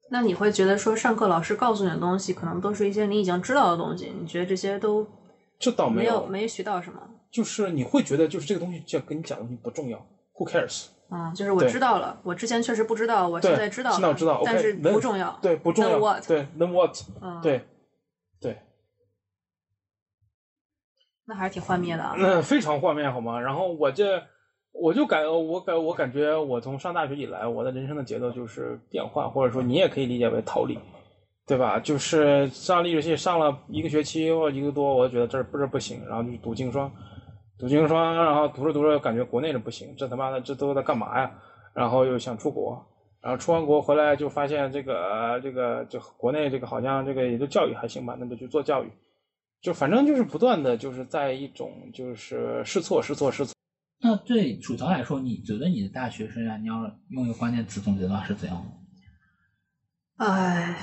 [0.09, 5.07] 那你会觉得说，上课老师告诉你的东西，可能都是一些你已经知道的东西，你觉得这些都
[5.59, 6.99] 这倒没有，没学到什么？
[7.31, 9.97] 就是你会觉得就是这个东西，就跟你讲的东西不重要
[10.35, 10.87] ，Who cares？
[11.09, 15.39] 嗯，就是我知道了，我之前确实不知道，我现在知道了，现在我知道但是能不重要。
[15.41, 15.99] 对，不重 Then 要。
[15.99, 16.27] what？
[16.27, 16.95] 对，then what？
[17.21, 17.67] 嗯，，对，
[18.39, 18.61] 对，
[21.25, 22.15] 那还是挺幻灭的啊。
[22.17, 23.39] 那非常幻灭好吗？
[23.39, 24.23] 然后我这，
[24.73, 30.77] 我就感我感我感觉我从上大学以来，我的人生的节奏就是变换，或者说你也可以理解为逃离，
[31.45, 31.79] 对吧？
[31.79, 36.91] 就是上历史系上了一个学期或一个多，我就觉得这不是不行，然后就读经双，
[37.57, 41.31] 读经霜，然后读着读着感觉国内的不行，这他妈的这都在干嘛呀？
[41.73, 42.83] 然后又想出国，
[43.21, 48.91] 然后出完国回来就发现这个这个就国内这个好像这个也就教育还行吧，那就去做教育，
[49.61, 53.52] 就反正就是不断的就是在一种就是试错试错试错。
[54.03, 56.75] 那对楚乔来说，你觉得你的大学生涯，你要
[57.09, 60.25] 用一个关键词总结的话是怎样的？
[60.25, 60.77] 哎，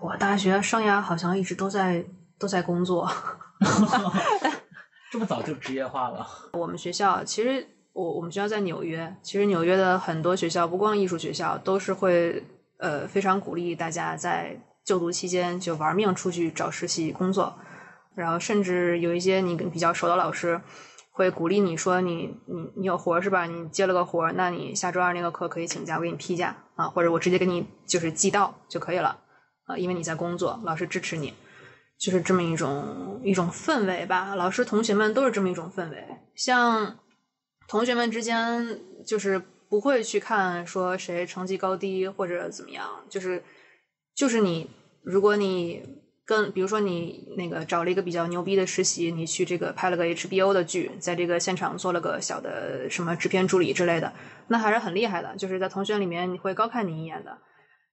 [0.00, 2.04] 我大学生涯好像一直都在
[2.38, 3.10] 都在工作。
[5.10, 6.24] 这么早就职业化了？
[6.52, 9.16] 我们学校其实，我我们学校在纽约。
[9.20, 12.40] 其实纽约的很多学校，不光艺术学校，都是会
[12.78, 17.58] 呃非常鼓励大家在就读期间就玩命出去找实习工作。
[18.14, 20.60] 然后甚至有一些你比较熟的老师
[21.10, 23.44] 会鼓励你说：“你你你有活是吧？
[23.46, 29.18] 你接了个活，那你下周二那个课可以请假，我给你批假啊，或者我直接给你就是寄到就可以了
[29.66, 31.34] 啊，因为你在工作，老师支持你。”
[32.00, 36.02] 就是这么一种一种氛围吧，老师同学们都是这么一种氛围。
[36.34, 36.98] 像
[37.68, 39.38] 同学们之间，就是
[39.68, 43.44] 不会去看说谁成绩高低或者怎么样，就是
[44.16, 44.70] 就是你，
[45.02, 45.82] 如果你
[46.30, 54.12] 跟比如说你那个找了一个比较牛逼的实习，你去这个拍了个 HBO 的剧，在这个现场做了个小的什么制片助理之类的，
[54.46, 57.36] 那还是很厉害的，就是在同学里面你会高看你一眼的。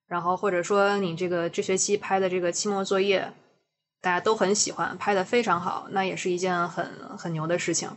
[0.08, 3.34] 然后或者说你这个这学期拍的这个期末作业。
[4.00, 6.86] 大家都很喜欢，拍的非常好，那也是一件很
[7.18, 7.90] 很牛的事情。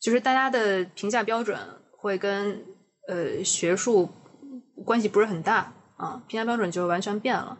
[0.00, 1.56] 就是大家的评价标准
[1.96, 2.60] 会跟
[3.06, 4.10] 呃学术
[4.84, 7.56] 关系不是很大啊，评价标准就完全变了。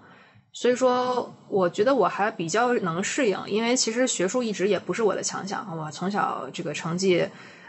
[0.52, 5.66] 所以说，我觉得我还比较能适应，因为其实学术一直也不是我的强项。
[5.76, 7.26] 我从小这个成绩，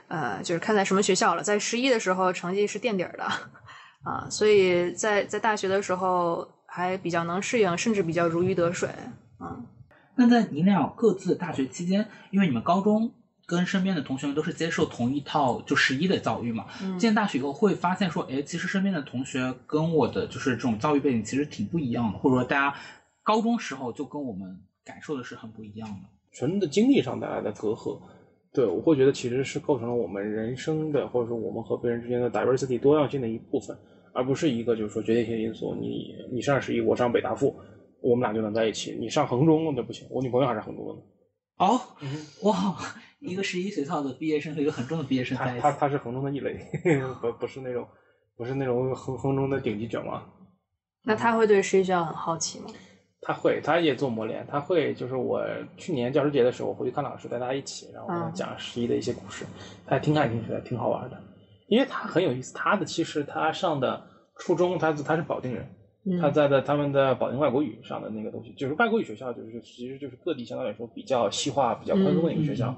[0.10, 3.24] 呃，就是看在什么学校了，在十一的时候成绩是垫底的
[4.04, 8.90] 啊，所以在在大学的时候还比较能适应，甚至比较如鱼得水
[9.40, 9.58] 啊。
[10.16, 13.14] 那在你俩各自大学期间，因为你们高中
[13.46, 16.66] 跟身边的同学们都是接受同一套就十一的教育嘛，
[16.98, 22.78] 进大学以后会发现说，哎，其实身边的同学跟我的就是这种教育背景其实挺不一样的，或者说大家
[23.22, 28.00] 高中时候就跟我们感受的是很不一样的，纯的经历上带来的隔阂，
[28.54, 33.78] 对我会觉得其实是构成了我们人生的或者说我们和别人之间的 diversity 多样性的一部分，
[34.14, 37.56] 而不是一个就是说决定性因素，你你上十一，我上北大附。
[38.06, 38.98] 我们俩就能在一起。
[39.00, 41.02] 你上衡中那不行，我女朋友还是衡中的。
[41.66, 41.80] 哦，
[42.42, 42.76] 哇，
[43.24, 45.62] 一个十一学校的毕业生和一个衡中的毕业生在一起。
[45.62, 46.60] 他他是衡中的异类，
[47.22, 47.88] 不不是那种
[48.36, 50.22] 不是那种衡衡中的顶级卷王。
[51.04, 52.66] 那他会对十一学校很好奇吗？
[53.22, 54.46] 他会，他也做磨练。
[54.50, 55.42] 他会就是我
[55.78, 59.46] 去年教师节的时候我回去看老师，带大家一起，然后跟他讲十一的一些故事，
[59.86, 61.18] 他还挺感兴趣的，挺好玩的。
[61.68, 64.06] 因为他很有意思，他的其实他上的
[64.38, 65.66] 初中，他他是保定人。
[66.22, 72.76] 他在的他们的保定外国语上的那个东西，就是外国语学校，就是其实就是各地相对来说比较西化、比较宽松的一个学校。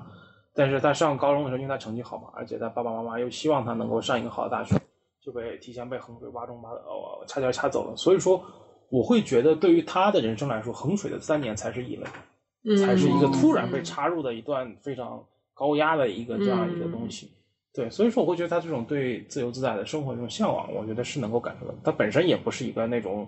[0.55, 4.75] 但是他上高中的时候，因为他成绩好嘛，而且他爸爸妈妈又希望他能够上一个好的大学，
[5.21, 7.95] 就被提前被衡水挖中挖呃掐尖掐走了。
[7.97, 8.41] 所以说，
[8.89, 15.21] 我会觉得对于他的人生来说，衡水的三年才是异类，才是一个突然被插入的一段非常
[15.53, 17.29] 高压的一个这样一个东西。
[17.73, 21.73] 对，所以说我会觉得他这种对自由自在的生活这种向往，我觉得是能够感受到。
[21.83, 23.27] 他本身也不是一个那种，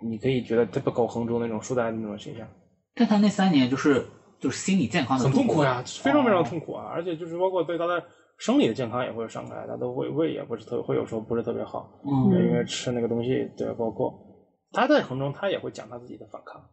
[0.00, 2.46] 你可以觉得特别狗横中那种书呆子那种形象。
[2.94, 4.06] 但他那三年就是
[4.40, 6.86] 就是心理健康的很痛苦呀，非常非常痛苦啊！
[6.90, 8.02] 而且就是包括对他的
[8.38, 14.14] 生理的健康也会有伤害，他的胃胃也不是特会有时候不是特别好，嗯，因为吃那个东西，对，包括
[14.72, 16.64] 他在衡中他也会讲他自己的反抗。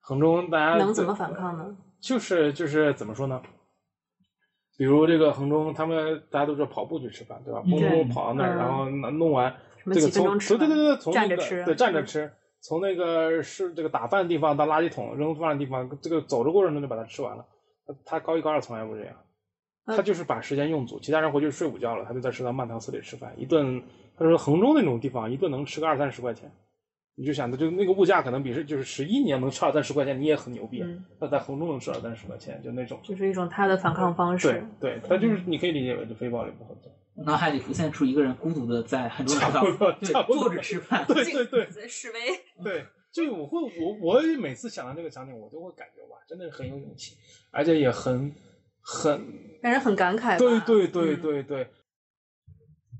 [0.00, 1.76] 衡中大家能怎么反抗呢？
[2.00, 3.42] 就是就是怎么说呢？
[4.78, 7.60] 比如这个衡中，他们大家都是跑步去吃饭，对吧？
[7.66, 9.54] 砰砰跑到那儿，然后弄完
[9.92, 17.44] 这个从对对对对，从那个对站着吃，从那个是这个打饭的地方到垃圾桶扔饭的地方，这个走的过程中就把它吃完了。
[18.04, 19.14] 他高一高二从来不这样，
[19.86, 23.32] 他就是把时间用足，其他人回去睡午觉了，他就在食堂慢条斯理吃饭。
[23.36, 23.82] 一顿
[24.16, 26.50] 他说衡中那种地方，一顿能吃个二三十块钱。
[27.20, 30.84] 你就想着，就那个物价可能比是就是十一年能吃二三十块钱，你也很牛逼。
[31.18, 34.64] 那在衡中能吃二三十块钱，就那种，就是一种他的反抗方式。
[34.80, 36.92] 对，对，他就是你可以理解为就非暴力不合作。
[37.24, 39.40] 脑海里浮现出一个人孤独的在很多地
[40.12, 42.18] 方坐着吃饭，对对对，在 示威。
[42.62, 47.16] 对，就我会我我每次想到这个场景，我都会感觉哇，真的很有勇气，
[47.50, 48.32] 而且也很
[48.80, 49.26] 很
[49.60, 50.38] 让人很感慨。
[50.38, 51.68] 对对对对对。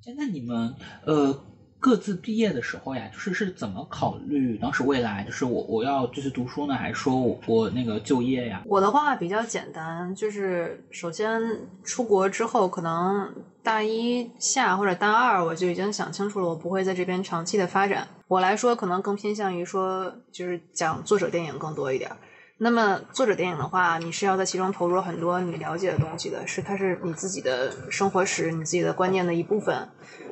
[0.02, 1.44] 现在你们呃。
[1.80, 8.62] 各自毕业的时候呀，就是是怎么考虑当时未来，就是我我要继续读书呢，还是说我我那个就业呀？
[8.66, 11.40] 我的话比较简单，就是首先
[11.84, 18.08] 出国之后，可能大一下或者大二，我就已经想清楚了，我不会在这边长期的发展。
[18.26, 22.10] 我来说，可能更偏向于说，就是讲作者电影更多一点，
[22.58, 29.88] 那么作者电影的话，你是要在其中投入很多你了解的东西的，是它是你自己的生活史、你自己的观念的一部分。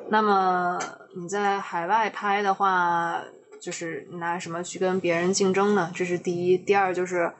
[0.08, 0.78] 那么
[1.16, 3.22] 你在海外拍的话，
[3.60, 5.90] 就是拿什么去跟别人竞争呢？
[5.94, 6.56] 这是第一。
[6.56, 7.32] 第二就是，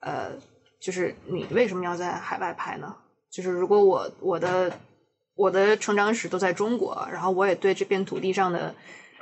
[0.00, 0.30] 呃，
[0.80, 2.94] 就是你为什么要在海外拍呢？
[3.30, 4.72] 就是如果我我的
[5.34, 8.74] 我的成长史都在中国，然后我也对这片土地上的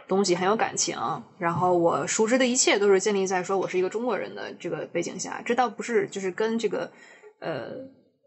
[0.08, 0.98] 东西很有感情，
[1.38, 6.90] 然后我熟知的一切都是建立在说我是一个中国人的这个背景下，这倒不是就是跟这个
[7.38, 7.68] 呃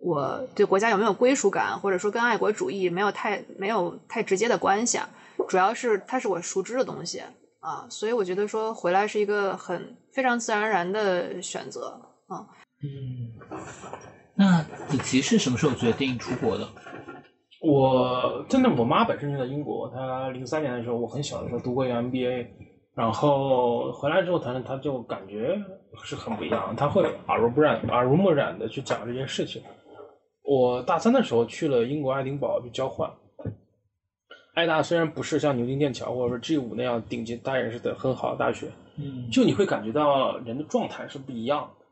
[0.04, 5.10] 我对国家有没有归属感，或者说跟爱国主义没有太没有太直接的关系啊，
[5.47, 7.22] 主要是它是我熟知的东西
[7.62, 12.45] 啊，所以我觉得说回来是一个很非常自然而然的选择啊。
[12.84, 13.32] 嗯，
[14.36, 16.68] 那子琪是什么时候决定出国的？
[17.62, 19.89] 我真的，我妈本身就在英国。
[19.89, 22.47] 她零三年的时候，我很小的时候读过一个 MBA，
[22.93, 25.58] 然后回来之后，她她就感觉
[26.04, 26.76] 是很不一样。
[26.76, 29.62] 她会耳濡不染、耳濡目染的去讲这件事情。
[30.44, 33.10] 我大三的时候去了英国爱丁堡去交换。
[34.54, 41.86] 爱大虽然不是像牛津、剑桥或者说 G 五那样顶级大也是的很好的大学，嗯就你会感觉到人的状态是不一样的。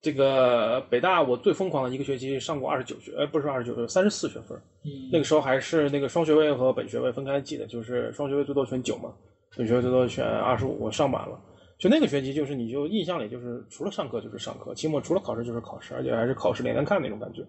[0.00, 4.58] 这个北大我最疯狂的一个学期上过二十九学，呃，不是二十九学，三十四学分。
[4.84, 9.12] 嗯那个时候还是那个双学位和本学位分开记的，就是双学位最多选九嘛，
[9.54, 11.38] 本学位最多选二十五，我上满了。
[11.82, 17.44] 就那个学期，就是你就印象里就是除了上课就是上课，期末除了考试就是考试，而且还是考试连连看那种感觉，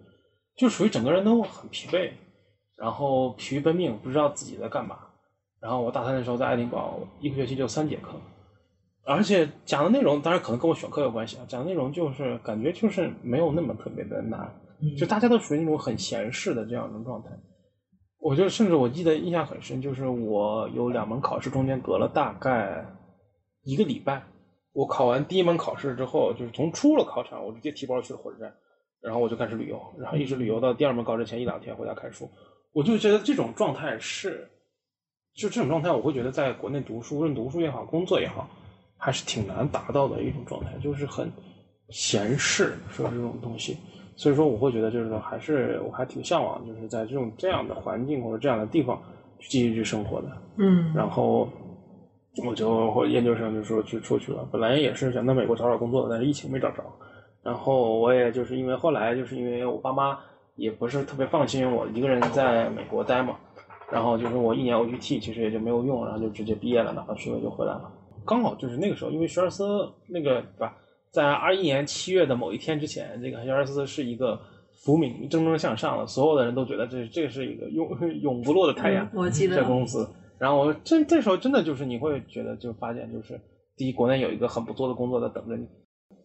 [0.56, 2.10] 就属于整个人都很疲惫，
[2.76, 4.98] 然后疲于奔命，不知道自己在干嘛。
[5.60, 8.18] 然后我大三的时候在爱丁堡，一个学期就三节课，
[9.04, 14.52] 而且讲的内容当然可能跟我选课有关系啊，讲的内容就是感觉就是没有那么特别的难，
[14.98, 17.28] 就大家都属于那种很闲适的这样一种状态。
[18.18, 22.84] 我就甚至我记得印象很深，就是我有两门考试中间隔了大概
[23.64, 24.22] 一个礼拜。
[24.72, 28.52] 我考完第一门考试之后，就是从出了考场，我直接提包去了火车站，
[29.00, 32.28] 然后我就开始旅游，然后一直旅游到第二门考试前一两天回家看书。
[32.72, 34.50] 我就觉得这种状态是，
[35.32, 38.48] 就这种状态，我会觉得在国内读书，无论读书也好，工作也好，
[38.96, 41.30] 还是挺难达到的一种状态，就是很
[41.90, 43.76] 闲适，说这种东西。
[44.16, 49.00] 所以说，我会觉得就是说，还是我还挺向往，就是在这种这样的环境或者这样的地方
[49.38, 50.28] 去继续去生活的。
[50.56, 51.48] 嗯然后
[52.44, 56.82] 我就或研究生就说去出去了，本来也是想在美国找找工作的，但是疫情没找着。
[57.42, 60.18] 然后我也就是因为后来就是因为我爸妈
[60.56, 63.36] 也不是特别放心我一个人在美国待嘛，
[63.92, 67.92] 然后就是我一年 OPT 其实也就没有用，然后就直接毕业了，拿到学位就回来了。
[68.24, 70.74] 刚好就是那个时候，因为学而思那个对吧，
[71.10, 74.40] 在二一年七月的某一天之前，这个学而思是一个
[74.82, 77.88] 浮名蒸蒸向上的，所有的人都觉得这这是一个永
[78.22, 79.04] 永不落的太阳。
[79.06, 80.08] 嗯我记得这公司。
[80.44, 83.40] 然后我这这时候真的就是你会觉得就发现就是
[83.78, 85.64] 第一，国内有一个很不错的工作在等着你。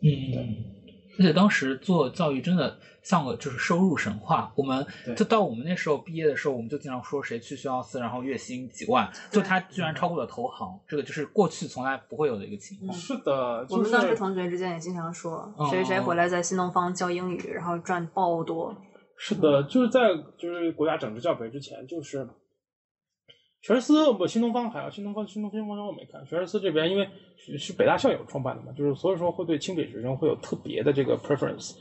[0.02, 0.60] 嗯，对
[1.20, 4.52] 而且当时做教育真的像个就是收入神话。
[4.58, 12.94] 我们就到我们那时候毕业的时候，我们就经常说谁去学校四，然后月薪几万，就他居然超过了投行，这个就是过去从来不会有的一个情况。
[12.94, 18.76] 是的，我们当时同学之间也经常说，谁谁回来在新东方教英语，然后赚爆多。
[19.18, 22.26] 是的，就是在就是国家整治教培之前，就是
[23.62, 31.74] 学而思不新东方还有新东方新东方新东方我没看，学而思这边因为是是北大校友创办的嘛，就是所以说会对清北学生会有特别的这个 preference，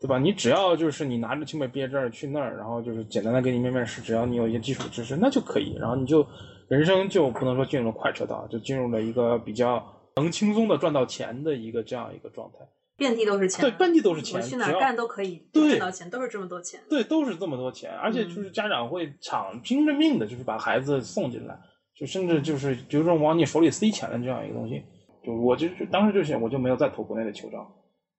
[0.00, 0.18] 对吧？
[0.18, 6.26] 你只要就是你拿着清北毕业证去那儿，然后就是简单的给你面面试，只要你有一些基础知识，那就可以，然后你就
[6.68, 9.84] 人生就不能说进入了快车道，就进入了一个比较
[10.16, 12.58] 能轻松的赚到钱的一个这样一个状态。
[13.00, 16.78] 遍地都是钱，对，遍地都是钱，我去哪儿干都可以对赚到钱，都是这么多钱。
[16.86, 21.58] 对，都是这么多钱，而且就是家长会抢拼着命的，就是把孩子送进来，
[21.96, 24.84] 就甚至就是就是说往你手里塞钱的这样一个东西。
[25.24, 27.66] 就我就就当时就想，我就没有再投国内的球招，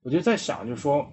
[0.02, 1.06] 我就在想，就是说，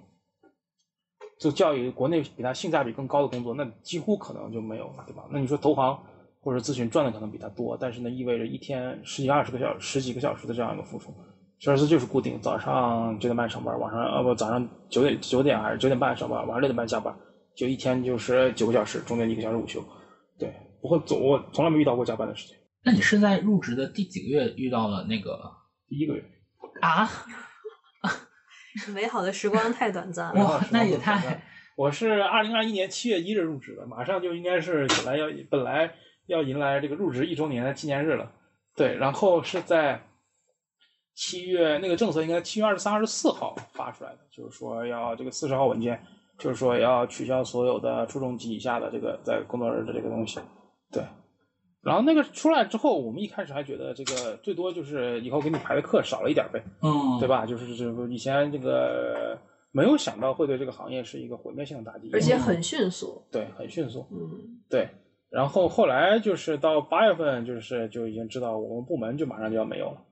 [1.38, 5.28] 就教育国内比它性价比更高的工作，那几乎可能就没有了，对吧？
[5.30, 6.02] 那你说投行
[6.40, 11.12] 或者咨询赚的可能比他多，但是呢，意味着一天十几二十个小时、十几个小时的这样一个付出。
[11.58, 17.14] 学而思就是固定，早上九点半上班，晚上呃不早上九点九点还是九点半上班，晚上六点半下班，
[17.56, 19.84] 就一天就是九个小时，中间一个小时午休。
[20.38, 22.56] 对，不会总我从来没遇到过加班的事情。
[22.84, 25.36] 那你是在入职的第几个月遇到了那个
[25.88, 26.24] 第一个月，
[26.80, 27.08] 啊？
[28.94, 30.44] 美好的时光太短暂了。
[30.44, 31.42] 哇，那也太……
[31.76, 35.92] 我是二零二一年七月一日入职的，马上就应该是本来要本来
[36.26, 38.30] 要迎来这个入职一周年的纪念日了。
[38.76, 40.00] 对，然后是在
[41.18, 46.00] 七月那个政策应该七月二十三、二十四号发出来的，就是说要这个四十号文件，
[46.38, 50.38] 就是说要取消所有的初中级以下的这个在工作日的这个东西。
[50.92, 51.02] 对，
[51.82, 57.26] 然后那个出来之后，我们一开始还觉得这个最多就是以后给你排的课少了一点呗，嗯，对？
[57.26, 57.44] 吧？
[57.44, 59.36] 就是就是以前这个
[59.72, 63.26] 没有想到会对这个行业是一个毁灭性的打击，而且很迅速。
[63.32, 64.88] 对很迅速，嗯，对。
[65.30, 70.04] 然后后来就是到八月份，就是就已经知道我们部门就马上就要没有了。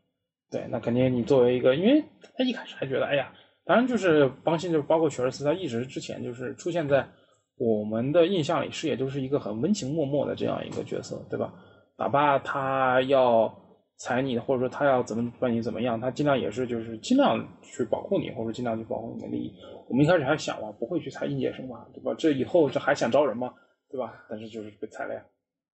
[0.50, 2.04] 对，那肯定你作为一个，因为
[2.36, 3.32] 他一开始还觉得，哎呀，
[3.64, 7.06] 当然就是邦信，就包括雪尔斯，他一直之前就是出现在
[7.58, 11.52] 我们的印象里视野就是一个很温情脉脉的这样一个角色，对吧？
[11.98, 13.52] 哪怕他要
[13.96, 19.52] 踩你，或者说他要怎么把你怎么样，他尽量也是就是尽量去保护你，或者尽量去保护你的利益。
[19.88, 22.14] 我们一开始还想哇，不会去裁应届生吧，对吧？
[22.18, 23.54] 这以后这还想招人吗？
[23.90, 24.24] 对吧？
[24.28, 25.22] 但是就是被裁了呀，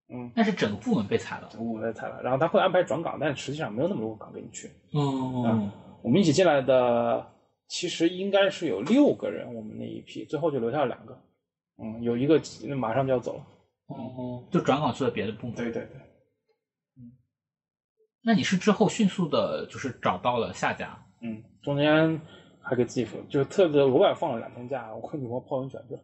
[0.09, 1.49] 嗯，但是整个部门被裁了。
[1.51, 2.23] 整个部门被裁了。
[2.23, 4.71] 然后他会安排转岗，但实际上没有那么多岗给你去。
[4.93, 5.71] 嗯
[6.03, 7.25] 我们一起进来的
[7.69, 11.17] 其实应该是有六个人，我们那一批最后就留下了两个，
[11.83, 12.41] 嗯，有一个
[12.77, 13.47] 马上就要走了。
[13.87, 15.55] 哦，就转岗去了别的部门。
[15.57, 15.97] 对对对，
[16.97, 17.13] 嗯
[18.25, 20.99] 那你是之后迅速的，就是找到了下家。
[21.21, 22.21] 嗯，中间
[22.61, 26.01] 还给自己就特别额外放了两天假，我跟女朋友泡温泉去了。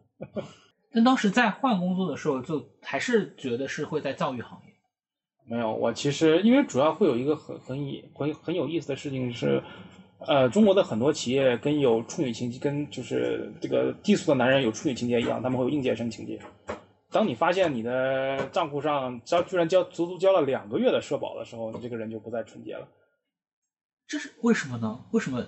[0.91, 4.73] 但当时在换工作的时候，就还是觉得是会在教育行业。
[5.45, 9.63] 没有，我其实因为主要会有一个很很以很很有意思的事情是，
[10.19, 16.39] 呃，中国的很多企业跟有处女情节，跟就是这个低俗的男人有处女情节一样，他们会有应届生情节。
[17.11, 22.87] 当你发现你的账户上交居然交足足交了两个月的社保的时候，你这个人就不再纯洁了。
[24.07, 25.05] 这是为什么呢？
[25.11, 25.47] 为什么？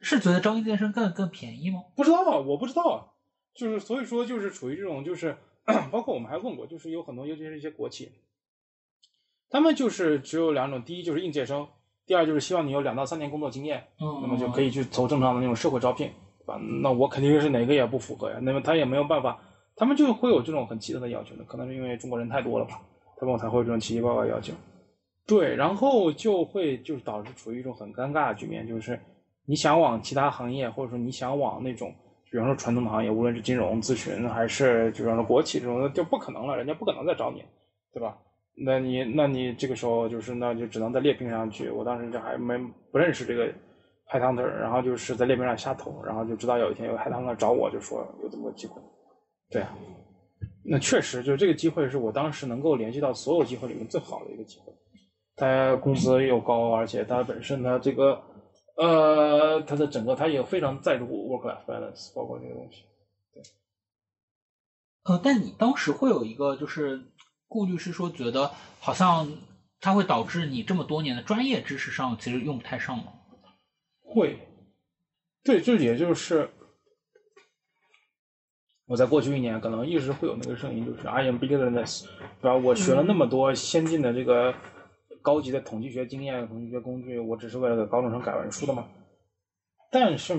[0.00, 1.84] 是觉得招应届生更更便宜吗？
[1.96, 2.96] 不知道，我不知道啊，
[3.56, 5.36] 就是所以说就是处于这种就是，
[5.90, 8.12] 包括我们还问过，就是有很多尤其是一些国企，
[9.48, 11.66] 他们就是只有两种，第一就是应届生，
[12.06, 16.60] 第二就是希望你有两到三年工作经验，嗯那么就可以去走正常的那种社会招聘，对吧？
[16.82, 19.40] 那我肯定是哪个也不符合呀，那么他也没有办法，
[19.74, 22.80] 他们就会有这种很奇特的要求的，可能是因为中国人太多了吧，
[23.18, 24.52] 他们才会有这种奇奇怪怪的要求。
[25.26, 29.00] 对，然后就会就是导致处于一种很尴尬的局面，就是
[29.44, 31.92] 你想往其他行业，或者说你想往那种，
[32.30, 37.44] 比方说传统的行业，无论是金融、咨询，还是就比方说国企这种，就不可能了，人家不可能再找你，
[37.92, 38.16] 对吧？
[38.58, 41.68] 那你那你这个时候就是那就只能在猎聘上去。
[41.68, 42.58] 我当时就还没
[42.90, 43.52] 不认识这个
[44.10, 48.80] headhunter，然后就是在猎聘上瞎投，然后就知道有一天有 headhunter 找我，就说有这么个机会。
[49.50, 49.76] 对啊，
[50.64, 54.72] 那确实就是这个机会是我当时能够联系到所有机会里面最好的一个机会。
[55.36, 58.18] 他工资又高，而且他本身他这个
[58.76, 62.82] 呃它的整个它也非常在乎 work life balance，包括这个东西。
[63.32, 63.42] 对
[65.04, 67.00] 呃，但你当时会有一个就是
[67.48, 68.50] 顾虑，是说觉得
[68.80, 69.30] 好像
[69.80, 73.12] 它会导致你这么多年的专业知识上其实用不太上吗？
[74.02, 74.38] 会，
[75.44, 76.48] 对，这也就是
[78.86, 82.04] 我在过去一年可能一直会有那个声音，就是 I am bigger than this，
[82.40, 82.54] 对吧？
[82.54, 84.54] 我学了那么多先进的这个
[85.26, 88.86] 高级的统计学经验、统计学工具，我只是为了给高中生改文书的吗？
[89.90, 90.36] 但是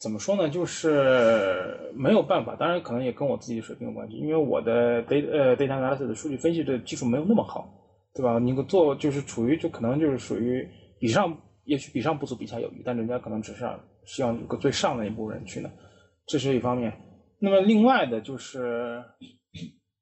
[0.00, 7.68] 怎么说呢，就是没有办法，当然可能也跟我自己水平有关系，因为我的 data 呃 data analysis 的数据分析的技术没有那么好，
[8.14, 8.38] 对吧？
[8.38, 10.66] 你做就是处于就可能就是属于
[10.98, 13.68] 比上，也许比上不足，比下有余，但人家可能只是
[14.06, 15.70] 希望有个最上的一部分人去呢，
[16.26, 16.90] 这是一方面。
[17.38, 19.04] 那么另外的就是，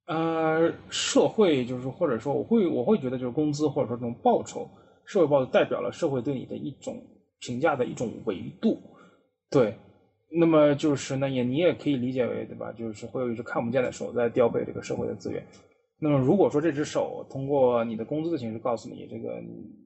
[0.07, 4.69] 呃，社会就是或者说我会我会觉得就是工资或者说这种报酬，
[5.05, 7.01] 社会报酬代表了社会对你的一种
[7.41, 8.79] 评价的一种维度，
[9.51, 9.75] 对。
[10.35, 12.73] 那么就是那也你也可以理解为对吧？
[12.73, 15.45] 就是会有一只看不见的手在调配这个社会的资源。
[15.99, 19.41] 那么如果说这只手通过你的工资的形式告诉你这个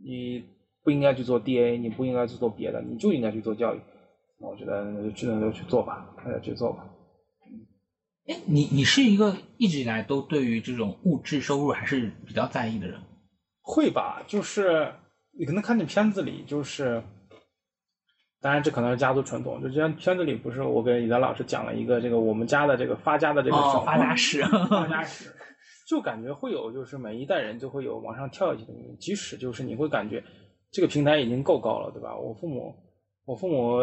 [0.04, 0.42] 你
[0.84, 3.78] 不应该去做 DA，你不应该去做别的，你就应该去做教育，
[4.38, 6.86] 那我觉得只能就去做吧，那就去做吧。
[8.28, 13.00] 哎，你你是一个一直以来都对于这种物质收入还是比较在意的人。
[13.62, 14.92] 会吧，就是
[15.38, 17.02] 你可能看见片子里，就是，
[18.40, 19.62] 当然这可能是家族传统。
[19.62, 25.32] 就像片子里不是我跟李丹老师讲了一个这个我们家的这个发家的这个哦发家史发家史，
[25.88, 30.24] 就感觉会有就是每一代人就会有往上跳一些的那种，即使就是你会感觉
[30.72, 32.16] 这个平台已经够高了，对吧？
[32.16, 32.74] 我父母。
[33.26, 33.80] 我父母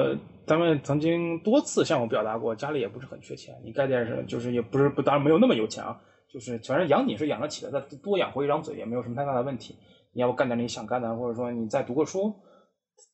[0.47, 9.75] 他们曾经多次向我表达过，家里也不是很缺钱，你干点什么，就是也不是不当然没有那么有钱啊，就是反正养你是养得起的，再多养活一张嘴也没有什么太大的问题。
[10.13, 12.33] 你要不干点你想干的，或者说你再读个书，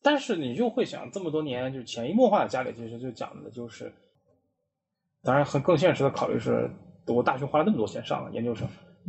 [0.03, 3.91] 但是你就会想，这么多年就是潜移默化的家里其实就讲的就是，
[5.23, 6.69] 当然很更现实的考虑是，
[7.07, 8.67] 我大学花了那么多钱上了研究生，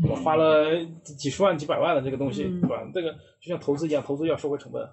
[0.09, 0.65] 我花了
[1.03, 2.83] 几十万几百万的这个东西，嗯对吧？
[2.95, 4.89] 这个就像投资一样，投资要收回成本，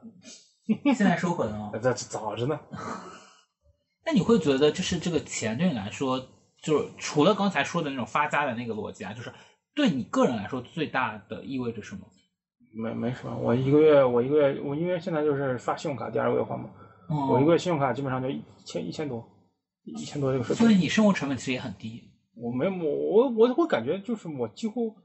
[0.93, 1.72] 现在收回了吗？
[1.82, 2.59] 这早着呢。
[4.05, 6.20] 那你会觉得，就是这个钱对你来说，
[6.61, 9.32] 就是除了刚才说的那种发家的那个逻辑啊，就是
[9.76, 12.01] 对你个人来说最大的意味着什么？
[12.74, 16.70] 没没什么，我一个月我一个月我因为现在就是发信用卡，第二个月还嘛，
[17.09, 19.28] 哦我一个月信用卡基本上就一千一千多，
[19.84, 20.65] 一千多这个水平。
[20.65, 22.03] 所以你生活成本其实也很低。
[22.36, 24.95] 我没我我我会感觉就是我几乎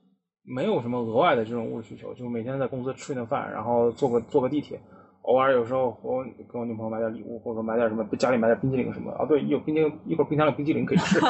[0.42, 4.78] 没有什么额外的这种物质需求，就每天在公司吃一顿饭，然后坐个坐个地铁，
[5.22, 9.18] 偶尔有时候我给我女朋友买点礼物，或者说买点什么家里买点冰激凌什么的。
[9.18, 11.20] 啊，对，有冰激凌，一会儿冰箱里有冰激凌可以吃，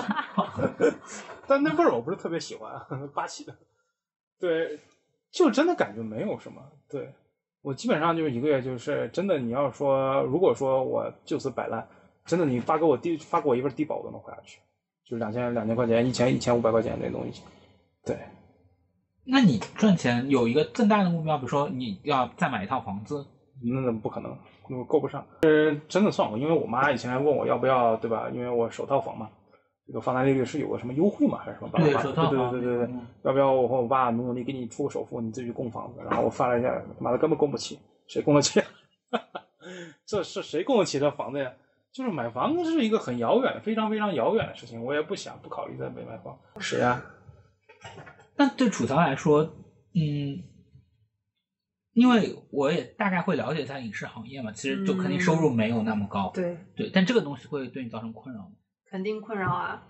[1.46, 2.72] 但那味儿我不是特别喜欢，
[3.14, 3.54] 八七的，
[4.40, 4.78] 对，
[5.30, 7.12] 就真的感觉没有什么，对。
[7.62, 11.86] 我基本上就是一个月就是真的，你要说如果说我就此摆烂，
[12.24, 14.58] 真的你发给我低发给我一份低保我都能活下去。
[15.04, 17.42] 就两千两千块钱，一千一千五百块钱这东西，
[18.04, 18.16] 对，
[19.24, 23.26] 那你赚钱有一个更大的目标，比如说你要再买一套房子，
[23.64, 24.36] 那不可能，
[24.68, 25.24] 那够不上。
[25.42, 28.28] 呃真的算过，因为我妈以前还问我要不要，对吧？
[28.32, 29.28] 因为我首套房嘛，
[29.86, 31.70] 这个房贷利率是有个什么优惠嘛，还是什么？
[31.76, 36.00] 对爸爸对首套房对对对对要不要我和我爸努努力给你出个首付，你自己去供房子？
[36.08, 38.60] 然后我发了一下，妈的根本供不起，谁供得起？
[40.06, 41.52] 这是谁供得起这房子呀？
[41.92, 46.38] 就是买房子是一个很遥远、非常非常遥远的事情，我也不想不考虑在北买房。
[46.58, 47.02] 谁呀、
[48.34, 49.42] 但对储藏来说，
[49.94, 50.42] 嗯，
[51.94, 58.50] 因为我也大概会了解一下影视行业嘛，其实就肯定收入没有那么高，对，对，但这个东西会对你造成困扰吗？
[58.90, 59.82] 肯定困扰啊。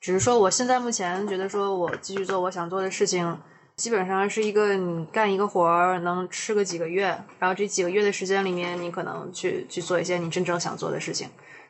[0.00, 3.38] 只是说我现在目前觉得说我继续做我想做的事情，
[3.76, 7.06] 基本上是一个你干一个活儿能吃个几个月，
[7.38, 11.28] 然后这几个月的时间里面，你可能去去做一些你真正想做的事情，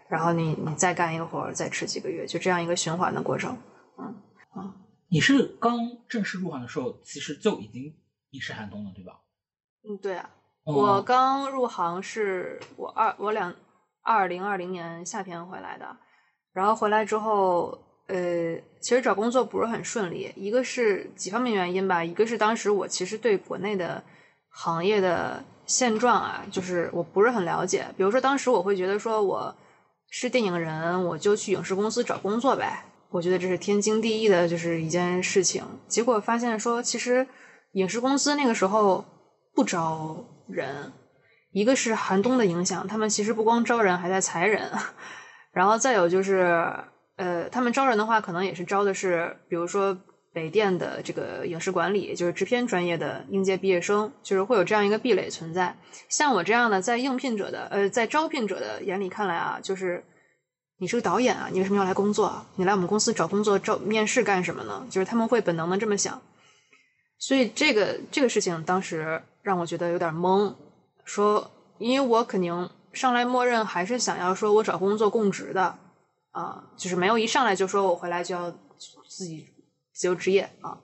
[0.09, 3.57] 然后你你再干一个活儿，再吃几个月，就这样一个循环的过程。
[3.99, 4.15] 嗯
[4.57, 4.73] 嗯
[5.09, 7.93] 你是刚正式入行的时候，其实就已经
[8.31, 9.15] 影视寒冬了，对吧？
[9.89, 10.29] 嗯，对啊，
[10.65, 13.55] 哦我刚入行是我二我两
[14.03, 15.97] 二零二零年夏天回来的，
[16.53, 17.79] 然后回来之后，
[18.09, 24.03] 呃，其实找工作不是很顺利，一个是几方面原因吧，一个是当时我其实对国内的
[24.51, 27.87] 行业的现状啊，就是我不是很了解。
[27.97, 29.55] 比如说当时我会觉得说我
[30.11, 35.65] 是电影人，我就去影视公司找工作呗，我觉得这是天经地义的，就是一件事情。
[35.89, 37.27] 结果发现说，其实
[37.73, 39.05] 影视公司那个时候
[39.61, 40.91] 不招人，
[41.53, 44.71] 一个是寒冬的影响，他们其实不光招人，还在裁人。
[45.53, 46.73] 然后再有就是，
[47.17, 49.95] 呃，他们招人的话，可能也是招的是，比如说
[50.33, 55.77] 北电的这个影视管理，就是制片专业的应届毕业生，就是会有这样一个壁垒存在。
[56.09, 60.03] 像我这样的，在应聘者的，呃，在招聘者的眼里看来啊，就是
[60.79, 62.47] 你是个导演啊，你为什么要来工作啊？
[62.57, 64.87] 你来我们公司找工作、招面试干什么呢？
[64.89, 66.19] 就是他们会本能的这么想。
[67.23, 70.55] 所以这个这个事情当时让我觉得有点懵，
[71.05, 75.79] 说因为我肯定上来默认还是想要说我找工作供职的
[76.31, 78.51] 啊，就是没有一上来就说我回来就要
[79.09, 79.47] 自己
[79.93, 80.79] 自由职业啊，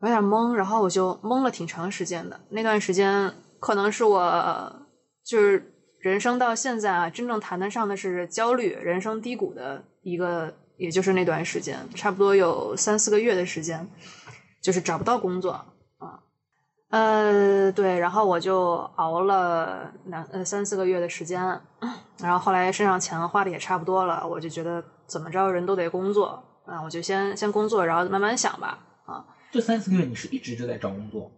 [0.00, 2.40] 有点懵，然后我就懵了挺长时间的。
[2.50, 4.86] 那段时间可能是我
[5.24, 13.88] 就是人生到现在啊，真正谈得上的是焦虑、人生低谷的一个，也就是那段时间，差不多有三四个月的时间。
[14.62, 15.64] 就是找不到工作，
[16.90, 21.40] 呃，对，然后我就熬了两呃三四个月的时间，
[22.18, 31.30] 然后后来身上钱花的也差不多了，我就觉得怎么着人都得工作啊，我就先先工作，然后慢慢想吧啊，这三四个月你是一直就在找工作，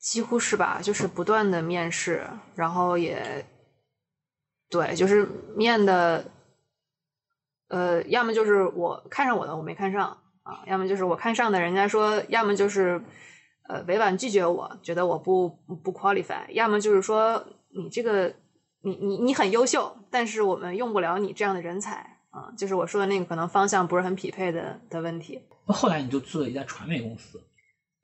[0.00, 3.44] 几乎是吧，就是不断的面试，然后也
[4.70, 6.24] 对，就是面的，
[7.68, 10.16] 呃，要么就是我看上我的我没看上。
[10.44, 13.00] 啊，要么就是我看上的，人家说，要么就是
[13.72, 15.48] 呃委婉拒绝我，觉得我不
[15.82, 18.30] 不 qualify，要么就是说你这个
[18.82, 25.40] 你你你很优秀，但是我们用不了你这样的人才啊，就是我说的那个可能方向不是很匹配的的问题。
[25.66, 27.40] 那后来你就去了一家传媒公司，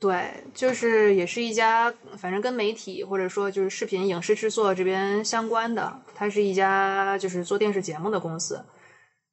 [0.00, 8.64] 对，就是也是一家反正跟媒体或者说就是视频影视制作这边相关的，它是一家就是做电视节目的公司。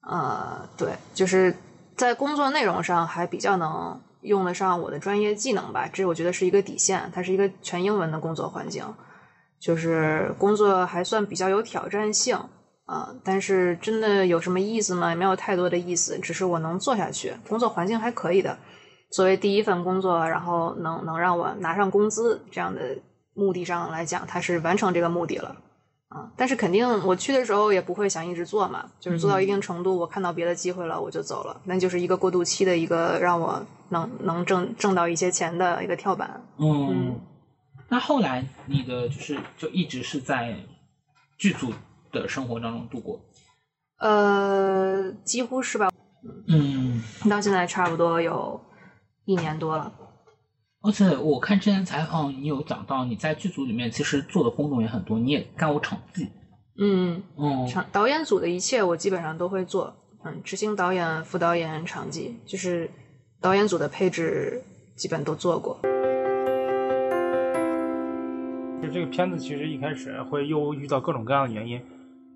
[0.02, 1.56] 呃，对，就是。
[1.96, 7.10] 在工作内容上还比较能用得上我的专业技能吧，这我觉得是一个底线。
[7.14, 8.84] 它是一个全英文的工作环境，
[9.60, 12.38] 就是工作还算比较有挑战性
[12.86, 15.10] 啊、但是真的有什么意思吗？
[15.10, 18.56] 也没有太多的意思，只是我能做下去，工作环境还可以的。
[19.12, 22.96] 作为第一份工作，然后能能让我拿上工资这样的
[23.34, 25.56] 目的上来讲，它是完成这个目的了。
[26.10, 36.42] 啊，但是肯定我去的时候也不会想一直做嘛，就是做到一定程度，我看到别的机会了，我就走了，那就是一个过渡期的一个让我能能挣挣到一些钱的一个跳板。
[36.58, 37.20] 嗯，嗯。
[37.90, 40.56] 那后来你的就是就一直是在
[41.38, 41.72] 剧组
[42.12, 43.20] 的生活当中度过，
[44.00, 45.90] 呃，几乎是吧，
[46.48, 48.60] 嗯，到现在差不多有
[49.26, 49.92] 一年多了。
[50.86, 56.28] 而且我看之前采访，你有讲到你在剧组里面其实做的工种也很多，你也干过场记。
[56.78, 59.92] 嗯，嗯，场导演组的一切我基本上都会做，
[60.24, 62.88] 嗯，执行导演、副导演、场记，就是
[63.42, 64.62] 导演组的配置
[64.96, 65.80] 基本都做过。
[68.84, 71.82] 就这个片子其实一开始会又遇到各种各样的原因，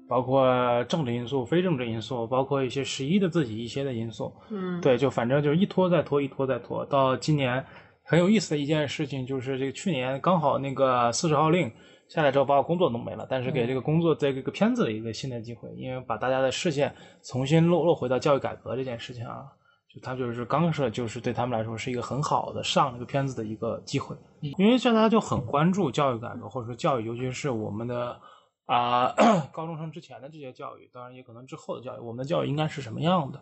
[0.07, 4.33] 包括政治因素、非政治因素，包括一些十一的自己一些的因素。
[4.49, 7.63] 嗯，对，就反正就是一拖再拖，一拖再拖，到今年
[8.09, 11.71] 很有意思的一件事情就是这个去年刚好那个四十号令
[12.07, 16.91] 下来之后，把我工作弄没了，但是给这个工作在这个片子的一个新的机会，因为把大家的视线
[17.21, 19.45] 重新落落回到教育改革这件事情啊，
[19.93, 28.19] 就他就是刚是就是对他们来说是一个很好的上这个片子的一个机会，因为大家就很关注教育改革或者说教育，尤其是我们的。
[28.65, 29.15] 啊、
[29.51, 33.41] 高中生之前的这些教育，当然也可能之后的教育，我们的教育应该是什么样的？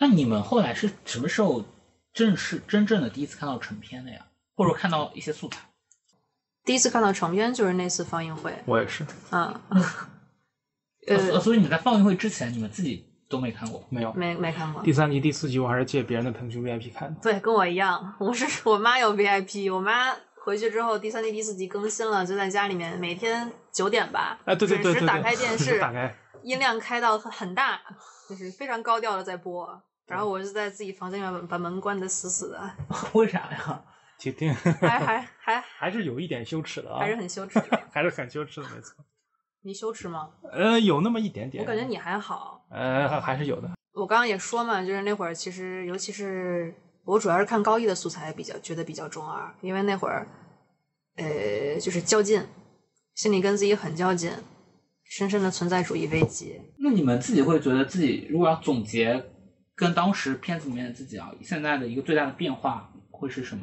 [0.00, 1.62] 那你们后来是什么时候
[2.12, 4.26] 正是真正的第一次看到成片的呀？
[4.54, 5.60] 或者看到一些素材？
[6.64, 9.60] 第一次看到成片就是那次放映会，我也是嗯，
[11.08, 13.84] 呃，呃，所以你们在放映会之前，你们自己都没看过。
[13.88, 14.12] 没有。
[14.12, 14.92] 没没看过第。
[14.92, 17.20] 三集、第四集我还是借别人的腾讯 VIP 看的。
[17.20, 26.14] 对，跟我一样，我是我妈有 VIP，我妈回去之后第三集、第四集更新了，就在家里面每天九点吧，哎，对对对对对，准时打开电视， 打开。
[26.44, 27.80] 音量开到很很大，
[28.28, 29.82] 就是非常高调的在播。
[30.06, 32.70] 然后我就在自己房间里面把门关得死死的，
[33.14, 33.84] 为啥呀？
[34.18, 37.80] 听听， 还还还 还是有一点羞耻的啊，还是很羞耻的。
[37.90, 38.96] 还是很羞耻的，没错。
[39.64, 40.30] 你羞耻吗？
[40.52, 41.62] 呃，有那么一点点。
[41.62, 42.64] 我感觉你还好。
[42.70, 43.70] 呃还还是有的。
[43.94, 46.74] 我刚刚也说嘛，就是那会儿其实，尤其是
[47.04, 50.26] 我主要是看高一的素材比较觉得比较中二，因为那会儿，
[51.16, 52.44] 呃，就是较劲，
[53.14, 54.32] 心里跟自己很较劲，
[55.04, 56.60] 深深的存在主义危机。
[56.78, 59.31] 那你们自己会觉得自己如果要总结
[59.82, 63.62] 跟当时片子里面的自己啊，现在的一个最大的变化会是什么？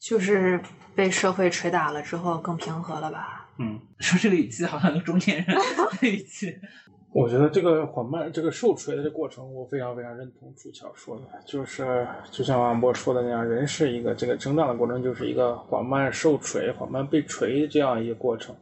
[0.00, 0.60] 就是
[0.94, 3.48] 被社会捶打了之后更平和了吧？
[3.58, 6.54] 嗯， 说这个语气好像个中年人的语气。
[7.12, 18.54] 我觉得这个缓慢、这个受锤的这过程，我非常非常认同楚乔说的，就是就像王波说的那样，人是一个这个成长的过程，就是一个缓慢受锤、缓慢被锤这样一个过程。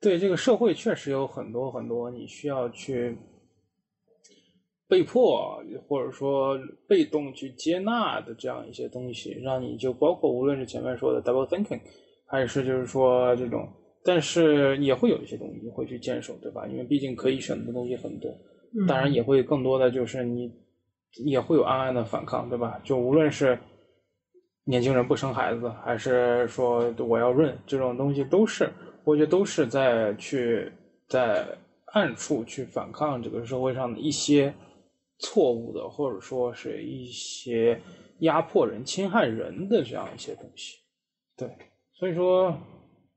[0.00, 3.18] 对这个社会确实有很多很多你需要去
[4.92, 6.54] 被迫或者说
[6.86, 11.80] 被动去接纳的这样一些东西，让你就包括无论是前面说的 double thinking，
[12.26, 13.66] 还是就是说这种，
[14.04, 16.66] 但是也会有一些东西你会去坚守，对吧？
[16.66, 18.30] 因为毕竟可以选的东西很多，
[18.86, 20.52] 当然也会更多的就是你
[21.24, 22.78] 也会有暗暗的反抗，对吧？
[22.84, 23.58] 就无论是
[24.64, 28.68] 年轻人不生孩子，还是说我要润这种东西，都是
[29.04, 30.70] 我觉得都是在去
[31.08, 31.46] 在
[31.94, 34.52] 暗处去反抗这个社会上的一些
[35.22, 37.80] 错误的，或者说是一些
[38.18, 40.78] 压迫人、侵害人的这样一些东西。
[41.36, 41.48] 对，
[41.94, 42.54] 所以说，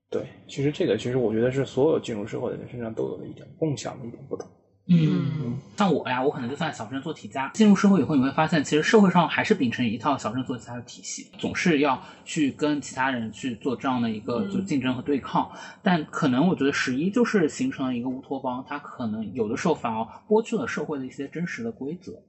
[0.10, 4.48] 对，其实这个其实我觉得是所有进入社会的人身上都有的一点共享的一点不同。
[4.88, 7.50] 嗯，像我呀，我可能就算小镇做题家。
[7.56, 15.50] 进入社会以后，你会发现，其实社会上还是秉承一套小镇做题家的体系，总是要去跟其他人去做这样的一个就竞争和对抗。
[15.82, 22.22] 但可能我觉得十一就是形成了一个乌托邦，它可能有的时候反而剥去了社会的一些真实的规则。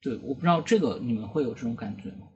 [0.00, 2.26] 对，我不知道这个你们会有这种感觉吗？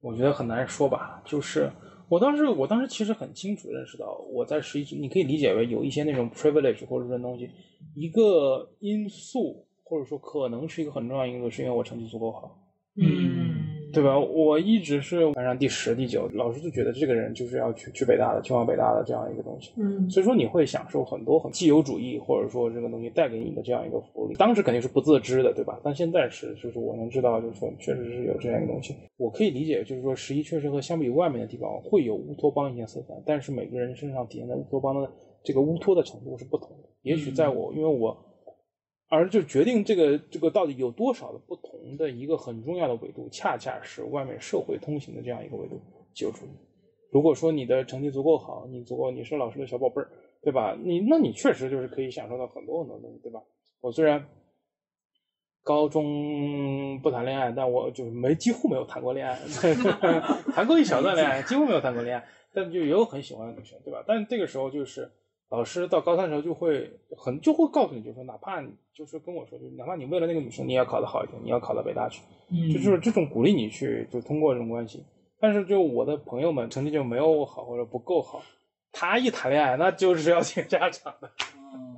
[0.00, 1.72] 我觉得很难说吧，就是
[2.08, 7.50] 我当时，我当时其实很清楚认识到，我在十一，你可以理解为有一些那种 privilege 或者说东西，
[7.94, 12.56] 一个因素或者说可能是一个很重要因素，是因为我成绩足够好，
[12.96, 13.55] 嗯，
[13.96, 14.18] 对吧？
[14.18, 19.72] 我一直是班上第十、第九，老师就觉得这个人就是要去去北大的，去往北大的这样一个东西。
[19.78, 24.34] 嗯所以说你会享受很多很自由主义，或者说这个东西带给你的这样一个福利。
[24.34, 25.80] 当时肯定是不自知的，对吧？
[25.82, 28.94] 但现在是，就是我能知道，就是说确实是有这样一个东西。
[29.16, 35.10] 我可以理解，就是说十一确实和相比外面的地方会有乌托邦一些色彩，但是每个人身上体现的乌托邦的
[35.42, 36.88] 这个乌托的程度是不同的。
[37.02, 38.14] 也许在我，因为我。
[39.08, 45.80] 而就决定这个这个到底有多少的不同的一个很重要的维度，恰恰是外面社会通行的这样一个维度，
[46.14, 46.50] 自由主义。
[47.12, 50.10] 如果说你的成绩足够好，你足够你是老师的小宝贝儿，
[50.42, 50.76] 对吧？
[50.82, 53.40] 你那你确实就是可以享受到很多很多东西，对吧？
[53.80, 54.26] 我虽然
[55.62, 59.38] 高中不谈恋爱，但我就没几乎没有谈过恋爱，
[60.52, 64.04] 谈过一小段恋爱，几乎没有谈过恋爱，但就也有很喜欢的女生，对吧？
[64.06, 65.10] 但这个时候就是
[65.48, 75.04] 老师到高三的时候就会很就会告诉你，就是说哪怕你就是跟我说，就是哪怕你为了那个女生，你也要考得好一点，你要考到北大去，嗯就就是这种鼓励你去，就通过这种关系。
[75.38, 78.42] 但是就我的朋友们成绩就没有我好或者不够好，
[78.90, 81.30] 他一谈恋爱那就是要请家长的。
[81.74, 81.96] 嗯？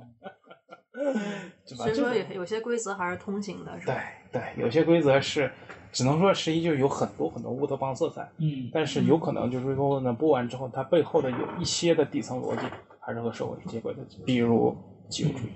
[1.65, 4.03] 所以说有有些规则还是通行的，是对吧？
[4.31, 5.49] 对，有些规则是
[5.91, 12.65] 只能说十一就有很多很多乌托邦色彩，嗯但是有可能就是说呢，播完之后，它背后的有一些的底层逻辑
[12.99, 14.75] 还是和社会是接轨的，比如
[15.09, 15.51] 自由主义。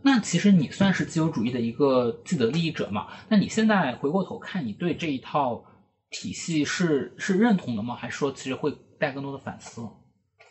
[0.00, 3.08] 那其实你算是自由主义的一个既得利益者嘛？
[3.28, 5.62] 那你现在回过头看，你对这一套
[6.08, 7.96] 体系是是认同的吗？
[7.96, 9.86] 还是说其实会带更多的反思？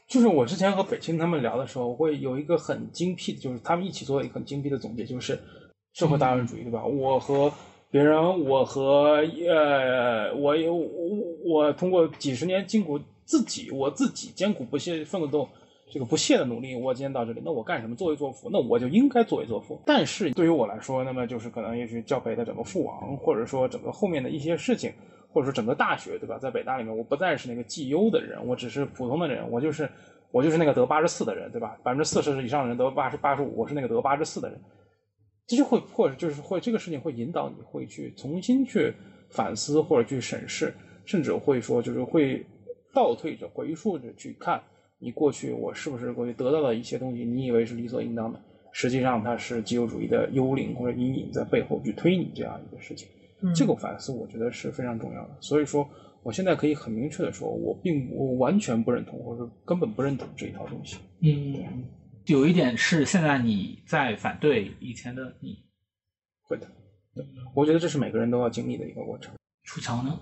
[0.08, 5.40] 就是我之前和北青他们聊的时候，会有一个很精辟的，就是他们一起做了一个很精辟的总结，就是
[5.94, 6.86] 社会达尔文主义，对吧？
[6.86, 7.52] 我和
[7.90, 10.86] 别人，我和呃，我有我
[11.46, 15.48] 我通过几十年经过自己，我自己艰苦不懈奋斗。
[15.90, 17.96] 这个不懈的努力，我今天到这里，那我干什么？
[17.96, 19.82] 作威作福，那我就应该作威作福。
[19.86, 24.92] 但是对于我来说，那么就是可能也许教培的整个父王，或者说整个后面的一些事情，
[25.30, 26.38] 或者说整个大学，对吧？
[26.38, 29.90] 在北大里面，我不再是那个绩优的人，我只是普通的人，我就是
[30.32, 31.78] 我就是那个得八十四的人，对吧？
[31.84, 34.60] 百分之四十以上的人得八十八十五，我是那个得八十四的人，
[35.48, 38.94] 这就会或者就是会这个事情会引导你会去重新去
[39.30, 40.74] 反思或者去审视，
[41.06, 42.46] 甚至会说就是会
[42.94, 44.62] 倒退着回溯着去看
[45.00, 48.42] 你过去我是不是过去得到的一些东西，你以为是理所应当的，
[48.72, 53.08] 实际上它是自由主义的幽灵或者阴影在背后去推你这样一个事情。
[53.42, 55.38] 嗯这个反思我觉得是非常重要的。
[55.40, 55.88] 所以说，
[56.24, 60.98] 我现在可以很明确的说，我并我完全不认同，或者说根本不认同这一套东西。
[61.22, 61.86] 嗯，
[62.26, 65.60] 有一点是现在你在反对以前的你，
[66.42, 66.66] 会的，
[67.14, 67.24] 对，
[67.54, 69.32] 我觉得这是每个人都要经历的一个过程。
[69.64, 70.20] 楚乔呢？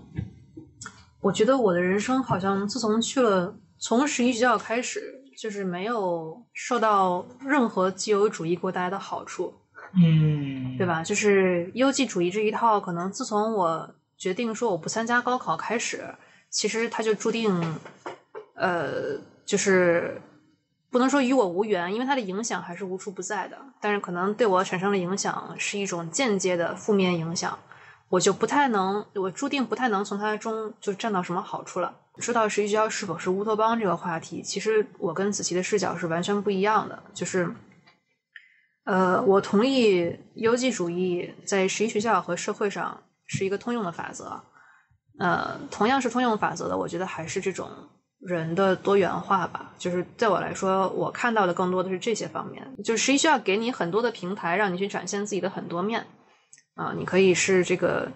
[1.21, 9.53] 我觉得我的人生好像自从去了从十一学校开始，就是没有受到任何自由主义给我带来的好处，
[9.93, 10.87] 嗯，对？
[10.87, 11.03] 吧？
[11.03, 16.03] 就是优绩主义这一套，可能自从我决定说我不参加高考开始，
[16.49, 17.77] 其实它就注定，
[18.55, 20.19] 呃，就是
[20.89, 23.55] 不能说与我无缘，因为它的影响还是无处不在的。
[23.79, 27.59] 但是可能对我产生的影响是一种间接的负面影响，
[28.15, 31.93] 我就不太能，我注定不太能从它中就占到什么好处了。
[32.19, 37.53] 说到十一学校是否是乌托邦这个话题，其实我跟子琪的视角是完全不一样的，就是。
[38.85, 44.39] 呃，我同意优绩主义在十一学校和社会上是一个通用的法则。
[45.17, 47.67] 呃，同样是通用法则的，我觉得还是这种
[48.19, 49.73] 人的多元化吧。
[49.79, 52.63] 就是对我来说，我看到的更多的是这些方面。
[52.83, 56.05] 就是十一学校给你很多的平台，让你去展现自己的很多面。
[56.75, 58.11] 啊、你可以是这个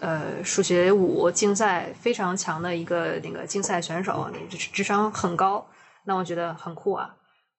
[0.00, 5.66] 呃数学五竞赛非常强的一个那个竞赛选手，你智智商很高，
[6.04, 7.14] 那我觉得很酷啊。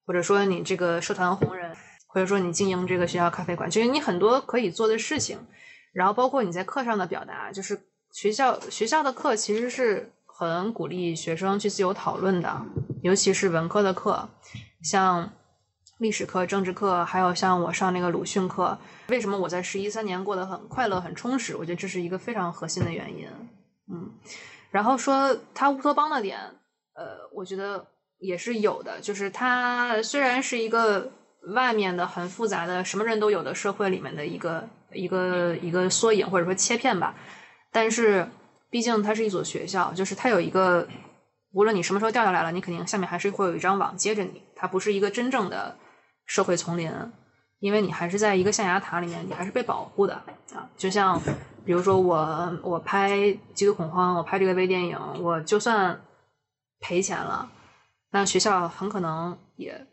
[0.06, 1.74] 或者说你这个社团红人，
[2.08, 5.38] 或者说你经营这个学校咖啡馆，就是你很多可以做的事情，
[5.94, 7.80] 然后包括你在课上的表达，就是
[8.12, 12.66] 学校学校的课其实是很鼓励学生去自由讨论的，
[13.02, 14.28] 尤其是文科的课，
[14.84, 15.32] 像
[16.04, 18.78] 历史课、政治课，还有像我上那个鲁迅课，
[19.08, 21.56] 为什么我在十一三年过得很快乐、很充实？
[21.56, 23.26] 我觉得这是一个非常核心的原因。
[23.92, 24.12] 嗯，
[24.70, 26.38] 然后说它乌托邦的点，
[26.94, 27.88] 呃，我觉得
[28.20, 31.10] 也是有的，就是它虽然是一个
[31.56, 37.16] 外面的很复杂的什么人都有的社会里面的一个一个一个缩影或者说切片吧，
[37.72, 38.28] 但是
[38.70, 40.86] 毕竟它是一所学校，就是它有一个，
[41.54, 45.78] 无论你什么时候掉下来了，你肯定下面还是会有一张网接着你，它不是一个真正的
[46.26, 46.92] 社会丛林，
[47.60, 50.14] 因为你还是在一个象牙塔里面，你还是被保护的
[50.54, 51.22] 啊，就像。
[51.66, 53.12] 比如说我我拍
[53.54, 55.98] 《极度恐慌》，我拍这个微电影，我就算
[56.82, 57.50] 赔钱了，
[58.12, 59.88] 那学校很可能也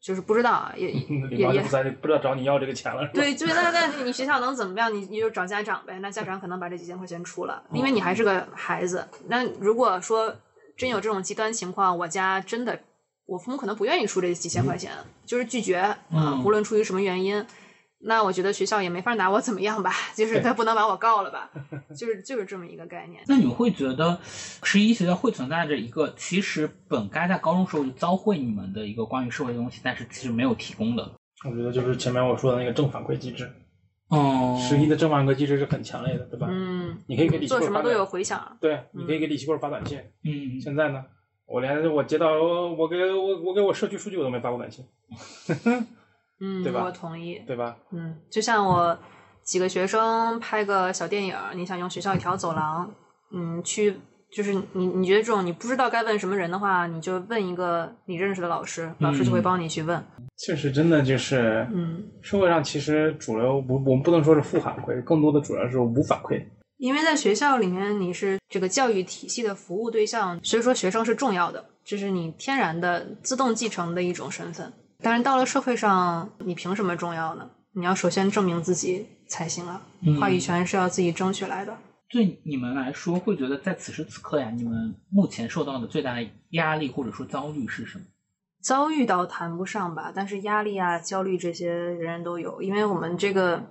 [0.00, 0.90] 就是不知道啊，也
[1.30, 3.08] 也也不知道找你要这个钱了？
[3.14, 4.92] 对，就那那你学校能怎么样？
[4.92, 9.06] 你你就找家长呗，那家长可能把这几千块钱出了，因为你还是个孩子。
[9.28, 10.34] 那如果说
[10.76, 12.76] 真有这种极端情况，我家真的
[13.26, 14.92] 我父母可能不愿意出这几千块钱，
[15.24, 17.44] 就是拒绝啊、嗯无论出于什么原因。
[17.98, 21.50] 那我觉得学校也没法拿我怎么样吧，就是他不能把我告了吧，
[21.96, 23.22] 就是就是这么一个概念。
[23.26, 31.10] 那你们会觉得十一学校会存在着一个其实本该在高中时候就教会你们的一个关于社会的东西，但是其实没有提供的？
[31.44, 33.50] 我觉得就是前面我说的那个正反馈机制，
[34.08, 36.46] 哦，十一的正反馈机制是很强烈的，对吧？
[36.50, 38.56] 嗯，你可以给李希做什么都有回响。
[38.60, 39.98] 对，你可以给李希棍发短信。
[40.22, 41.02] 嗯，现在呢，
[41.46, 44.84] 我连我接到我给我我给我社区数据我都没发过短信，
[46.40, 47.40] 嗯， 对吧我同意。
[47.46, 47.76] 对吧？
[47.92, 48.98] 嗯，就像我
[49.42, 52.92] 几个学生拍个小电影，你想用学校一条走廊，
[53.32, 53.94] 嗯，去
[54.28, 60.04] 就是你你觉得这种你不知道该问什么人的话，你就问一个你认识的老师，老师就会帮你去问。
[60.36, 66.44] 确实，真的就是，嗯，社会上其实主流不，我们不能说是负反馈，更多的主要是无反馈。
[66.78, 74.72] 因为在学校里面你是这个教育体系的服务对象，所以说学生是重要的，这是你天然的自动继承的一种身份。
[75.02, 77.50] 但是，到了社会上，你凭什么重要呢？
[77.72, 79.82] 你要首先证明自己才行啊！
[80.00, 81.76] 嗯话语权是要自己争取来的。
[82.08, 88.04] 对你们来说，会觉得在此时此刻呀，你们目前受到的最大的压力或者说遭遇是什么？
[88.62, 93.62] 遭遇倒谈不上吧，但是压力啊、焦虑这些人人都有，因为我们这个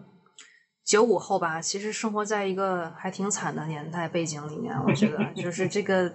[0.86, 6.14] 九五后吧，其实生活在一个还挺惨的年代背景里面，我觉得 就是这个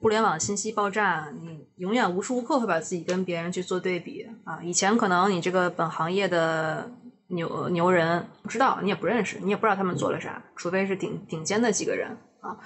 [0.00, 4.60] 互联网信息爆炸，你永远无时无刻会把自己跟别人去做对比啊。
[4.62, 6.90] 以前可能你这个本行业的
[7.28, 12.58] 牛牛人不知道，你也不认识，你也不知道他们做了啥，除非是顶顶尖的几个人啊。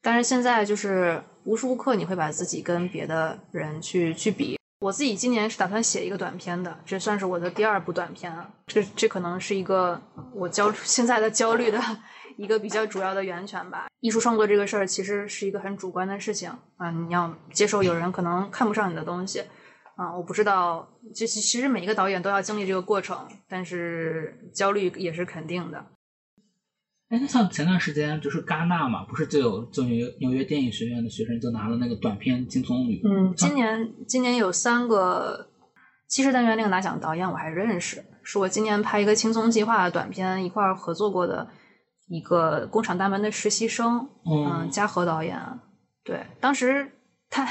[0.00, 4.58] 但是现在就是无时无刻你会把自己跟别的人去去比。
[4.84, 8.46] 我自己今年是打算写一个短片的，这算是我的第二部短片啊。
[8.66, 9.98] 这这可能是一个
[10.34, 11.80] 我焦 现在的焦虑的
[12.36, 13.86] 一个比较主要的源泉吧。
[14.00, 19.42] 艺术创作这个事儿其实是一个很主观的事情啊，你要接受有人可能看不上你的东西
[19.96, 20.14] 啊。
[20.14, 25.82] 我不知道，就其其实每一个导演都要经历这个过程，但是焦虑也是肯定的。
[27.10, 33.00] 哎，那像前段时间就是戛纳嘛，不是就有就纽约纽约电影学院的学生就拿了那个短片金棕榈？
[33.06, 35.48] 嗯，今年今年有三个
[36.08, 41.46] 七十单元那个拿奖导演我还认识，是我今年拍一个轻松计划的短片一块儿合作过的
[42.08, 45.38] 一个工厂大门的实习生，嗯，嗯，嘉禾导演。
[46.02, 46.90] 对，当时
[47.28, 47.48] 他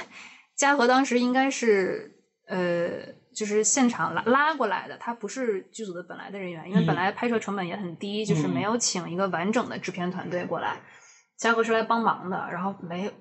[0.56, 2.12] 嘉禾当时应该是
[2.48, 10.78] 呃，就是现场拉拉过来的，他不是剧组的本来的人员，因为本嗯来拍摄成本也很低，就是嗯没有请一个完整的制片团队过来。
[11.38, 13.12] 嘉禾是来帮忙的，然后没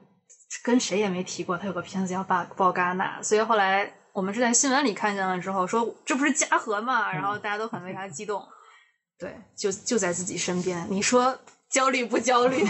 [0.62, 8.46] 跟谁也没提过他有个片子要报报戛纳，所以后来我们是在新闻里看见了之后说这不是嘉禾嘛，然后大家都很为他激动。
[9.18, 11.36] 对，就就在自己身边，你说
[11.70, 12.62] 焦虑不焦虑？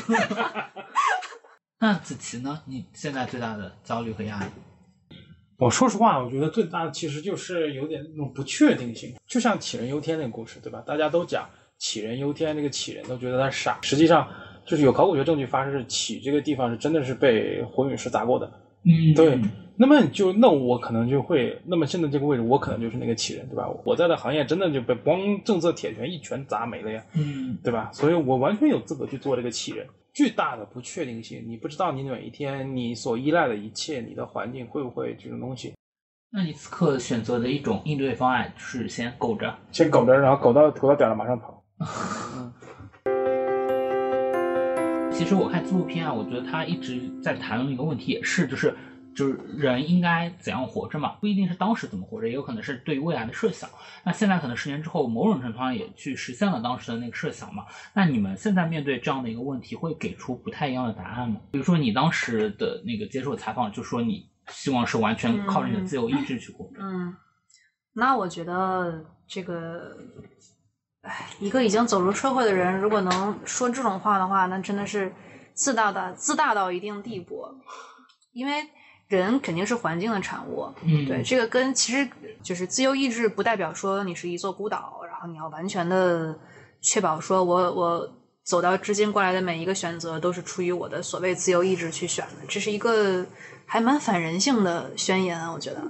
[1.80, 2.62] 那子琪呢？
[2.66, 4.46] 你现在最大的焦虑和压力？
[5.62, 10.82] 我说实话，我觉得最大的其实就是有点那种不确定性，就像杞人忧天那个故事，对吧？
[10.84, 11.48] 大家都讲
[11.78, 14.28] 杞人忧天，那个杞人都觉得他傻，实际上
[14.66, 18.52] 就是有考古学证据发示，杞这个地方是真的是被火陨石砸过的。
[18.84, 19.38] 嗯，对，
[19.76, 23.68] 那么就那我可能就会，那么现在这个位置，我可能就是那个杞人，对吧？
[23.84, 27.88] 我在的行业真的就被光政策铁拳一拳砸没了呀，嗯，对吧？
[27.92, 29.86] 所以我完全有资格去做这个杞人。
[30.12, 35.72] 巨大的不确定性，你不知道你哪一天你所依赖的一切，你的环境会不会这种东西
[36.30, 39.54] 那你此刻选择的一种应对方案就是先苟着。
[39.70, 41.62] 先苟着，然后苟到头到点了马上跑。
[45.12, 48.74] 其实我看纪录片啊，我觉得他一直在谈论一个问题，也是就是
[49.14, 53.68] 就是人应该怎样活着嘛，不一定是当时怎么活着，也有可能是对未来的设想。
[54.04, 57.64] 那现在可能十年之后，某种程度上也去实现了当时的那个设想嘛。
[57.94, 61.40] 那你们现在面对这样的一个问题，会给出不太一样的答案吗？
[61.50, 66.80] 比如说你当时的那个接受采访，就说你希望是完全靠着你的自由意志去活着。
[66.80, 67.14] 嗯，
[67.92, 69.96] 那我觉得这个，
[71.02, 75.12] 哎，一个已经走入社会的人，如果能说这种话的话，那真的是
[75.52, 77.44] 自大的自大到一定地步。
[78.32, 78.52] 因为
[79.08, 82.08] 人肯定是环境的产物，嗯，对，这个跟其实
[82.42, 86.38] 就是自由意志，不代表说你是一座孤岛，然后你要完全的
[86.80, 93.24] 确保说我我走到至今过来的每一个选择都是出于我的所谓自由意志去选的，这是一个
[93.66, 95.82] 还蛮反人性的宣言啊，我觉得。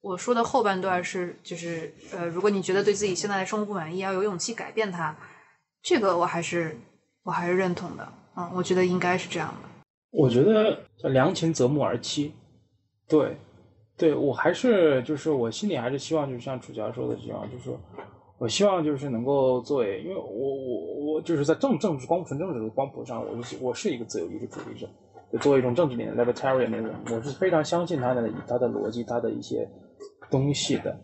[0.00, 5.16] 我说的后半段是就是呃，如果你觉得对自己现在的生活不满意，要有勇气改变它，
[5.80, 6.76] 这个我还是
[7.22, 9.68] 我还是认同的，嗯，我觉得应该是这样的。
[10.12, 10.78] 我觉得
[11.10, 12.30] 良禽择木而栖，
[13.08, 13.34] 对，
[13.96, 17.74] 对我还是就是我心里还是希望，就是像楚乔说的这样，就是
[18.38, 24.86] 我希望就是能够作为，因为我我我就是在政政治光纯政治的光谱上，我是我是一个自由意志主义者，
[25.40, 29.66] 作为一种政治理念 libertarian 那种，我是非常相信他的他的逻辑，他的一些
[30.30, 30.94] 东西的。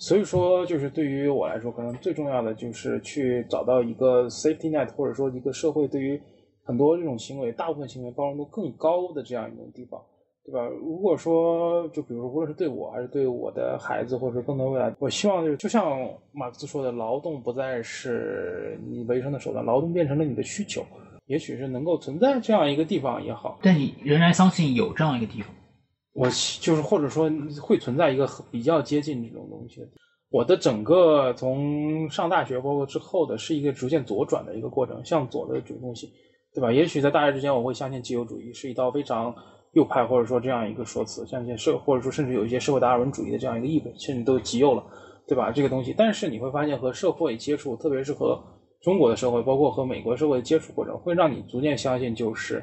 [0.00, 6.20] 所以说，就是对于我来说，可能最重要的就是去找到一个 safety net，或者说一个社会对于
[6.68, 9.98] 很多这种行为，大部分行为包容度更高的这样一种地方，
[10.44, 10.66] 对吧？
[10.66, 15.98] 如果说，就比如说，无论是对我还是对我的孩子，或者说更多未来，我希望就是，就像
[16.30, 20.84] 马克思说的，劳动不再是你维生的手段，劳动变成了你的需求。
[21.24, 25.54] 也许是能够存在这样一个地方也好，但你仍然相信有这样一个地方。
[26.12, 26.26] 我
[26.60, 27.30] 就是或者说
[27.62, 29.88] 会存在一个比较接近这种东西的。
[30.30, 36.12] 我的整个从上大学包括之后的是一个逐渐左转的一个过程，向左的这种东西，
[36.58, 36.72] 对吧？
[36.72, 39.32] 也许在大学之前我会相信自由主义是一道非常
[39.74, 44.84] 右派或者说这样一个说辞，像一些社或者说甚至有一些社会达尔文主义的这样一个意味，甚至都极右了，
[45.24, 45.52] 对吧？
[45.52, 48.42] 这个东西，但是你会发现和社会接触，特别是和
[48.80, 52.60] 中国的社会，包括和美国社会的接触过程，会让你逐渐相信，就是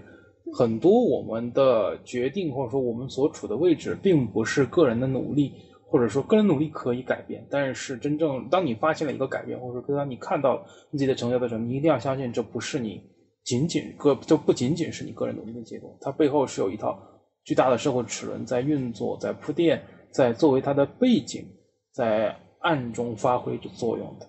[0.52, 5.54] 很多我们的决定或者说我们所处的位置，并不是个人的努力
[5.88, 10.62] 或者说个人努力可以改变，但是真正当你发现了一个改变，或者说当你看到
[10.92, 13.02] 你自己的成就的时候，你一定要相信这不是你
[13.46, 17.00] 仅仅个，就不仅仅是你个人努力的结果，它背后是有一套
[17.44, 21.46] 巨大的社会齿轮在运作，在铺垫，在作为它的背景，
[21.94, 24.28] 在暗中发挥着作用的。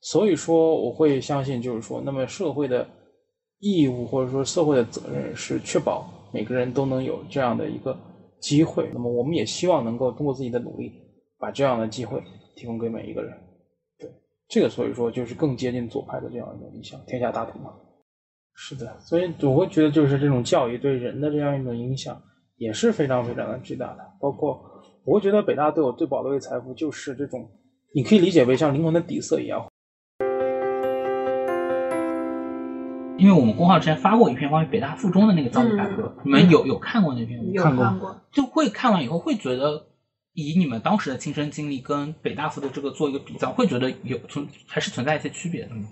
[0.00, 2.88] 所以说，我会相信，就是说，那么社会的
[3.58, 7.94] 义务或者说社会的责任是确保每个人都能有这样的一个
[8.40, 8.88] 机会。
[8.94, 10.92] 那么，我们也希望能够通过自己的努力，
[11.38, 12.22] 把这样的机会
[12.54, 13.36] 提供给每一个人。
[13.98, 14.10] 对，
[14.48, 17.74] 这个所以说就是更接近左派的这样一种理想，天下大同嘛。
[18.58, 22.20] 是的，所以我会觉得，就是这种教育对人的这样一种影响
[22.56, 23.98] 也是非常非常的巨大的。
[24.18, 24.58] 包括
[25.04, 27.50] 我会觉得，北大对我最宝贵的财富就是这种，
[27.94, 29.66] 你可以理解为像灵魂的底色一样。
[33.18, 37.50] 因为我们公号之前发过一篇关于北大附中的那个教育改革，你们有有看过那篇吗？
[37.52, 39.86] 有看过看过，就会看完以后会觉得，
[40.32, 45.86] 以你们当时的亲身经历跟北大附的这个做一个比较，会觉得有存还是存在一些区别的吗？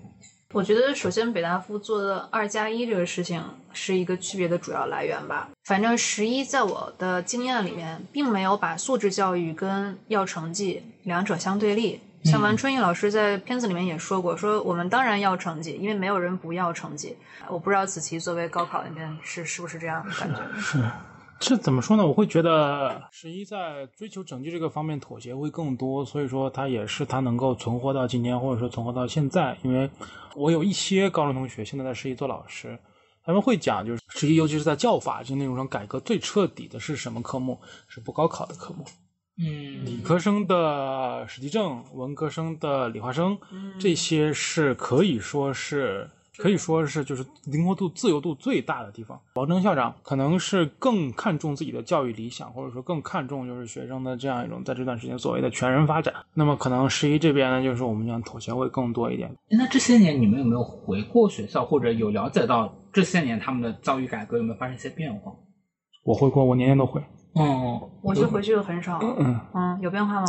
[0.53, 3.43] 我觉得首先北大附做的二加一这个事情
[3.73, 5.49] 是一个区别的主要来源吧。
[5.63, 11.99] 反正十一在我的经验里面，并没有把素质教育跟要成绩两者相对立。
[12.23, 17.15] 像王春义老师在片子里面也说过，说我们当然要成绩，因为没有人不要成绩。
[17.47, 20.41] 我不知道子琪作为高考那边是是不是这样的感觉？
[20.59, 20.83] 是，
[21.39, 22.05] 这怎么说呢？
[22.05, 29.57] 我会觉得十一在追求成绩这个方面妥协会更多，所以说他也是他能够存活到今天，或者说存活到现在。
[29.61, 29.89] 因为
[30.35, 32.79] 我有一些高中同学现在在十一做老师，
[33.23, 37.59] 他们会讲，就是十一，尤其是在教法这些内容上改革最彻底的是什么科目？
[37.87, 38.85] 是不高考的科目。
[39.37, 49.19] 嗯理科生的史地政，文科生的理化生，嗯这些是可以说是可以说是就是灵活度、自由度最大的地方。
[49.35, 56.13] 王征校长可能是更看重自己的教育理想，或者说更看重就是学生的这样一种在这段时间所谓的全人发展。
[56.33, 59.33] 那么可能十一这边呢，就是我们讲妥协会更多一点。
[59.49, 65.31] 那这些年你们有没有回过学校，或者有了解到这些年他们的教育改革有没有发生一些变化？
[66.03, 67.01] 我回过，我年年都回。
[67.33, 68.99] 哦，我就回去的很少。
[69.01, 70.25] 嗯，嗯，有变化吗？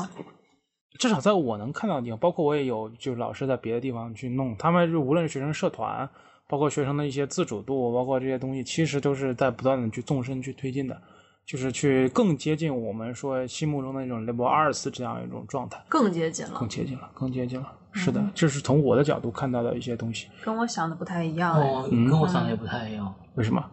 [0.98, 6.08] 至少在我能看到的地方，包括我也有就是老师在别的地方去弄，他们就无论是学生社团，
[6.48, 11.00] 包括学生的一些自主度，包括这些东西，其实都是在不断的去纵深去推进的，
[11.44, 17.72] 就是去更接近我们说心目中的那种 liberal arts 这样一种状态，更接近了更，接近了，更接近了。
[17.92, 20.28] 是的，这是从我的角度看到的一些东西。
[20.44, 21.54] 跟我想的不太一样。
[21.54, 23.14] 哎哦，跟我想的也不太一样。
[23.36, 23.64] 为什么？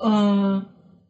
[0.00, 0.64] 嗯，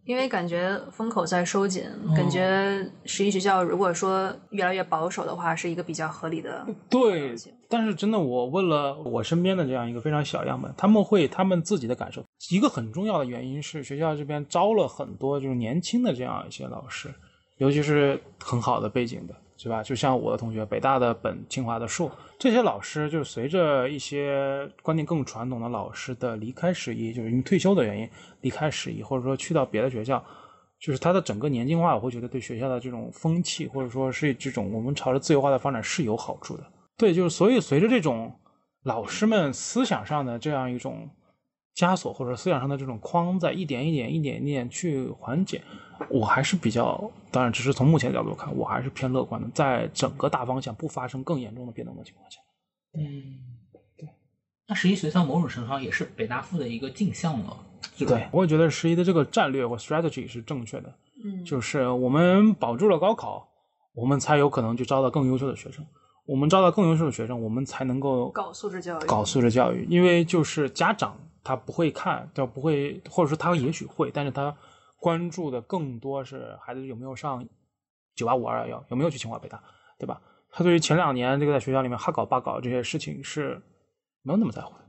[0.08, 1.84] 因为感觉风口在收紧，
[2.16, 6.66] 感觉十一学校如果说越来越保守的话，是一个比较合理的。
[6.88, 7.34] 对，
[7.68, 12.24] 但是真的，我问了我身边的这样一个非常小样本，他们会他们自己的感受。
[12.50, 17.12] 一个很重要的原因是学校这边招了很多就是年轻的这样一些老师，
[17.58, 19.82] 尤其是很好的背景的，是吧？
[19.82, 28.08] 就像我的同学，北大的本、清华的硕，这些老师就是随着一些观念更传统的老师的离开十一，就是因为退休的原因
[28.40, 30.24] 离开十一，或者说去到别的学校。
[30.80, 36.62] 就是他的整个年轻化，我会觉得对学校的这种风气，或者说是这种我们朝着自由化的发展是有好处的。
[36.96, 38.32] 对，就是所以随着这种
[38.84, 41.10] 老师们思想上的这样一种
[41.78, 45.62] 枷锁，或者思想上的这种框在一点一点、一点一点去缓解，
[46.10, 52.40] 我还是比较，当然只是从目前角度看，我还是偏乐观的，在整个大方向不发生更严重的变动的情况下。
[52.98, 53.38] 嗯，
[53.96, 54.08] 对。
[54.66, 57.56] 那十一学校某种程度上也是北大附的一个镜像了。
[57.96, 60.92] 对，我也觉得十一的这个战略或 strategy 是正确的，
[61.24, 63.48] 嗯，就是我们保住了高考，
[63.94, 65.86] 我们才有可能去招到更优秀的学生。
[66.26, 69.06] 我们招到更优秀的学生，我们才能够搞素质教育。
[69.06, 71.16] 搞素质教育，因为就是家长
[71.48, 74.54] 他不会看，就不会，或者说他也许会，但是他
[74.98, 77.42] 关注的更多是孩子有没有上
[78.14, 79.58] 九八五二幺幺，有没有去清华北大，
[79.98, 80.20] 对吧？
[80.50, 83.58] 他对于前两年这个在学校里面哈搞罢搞这些事情是
[84.20, 84.84] 没有那么在乎的。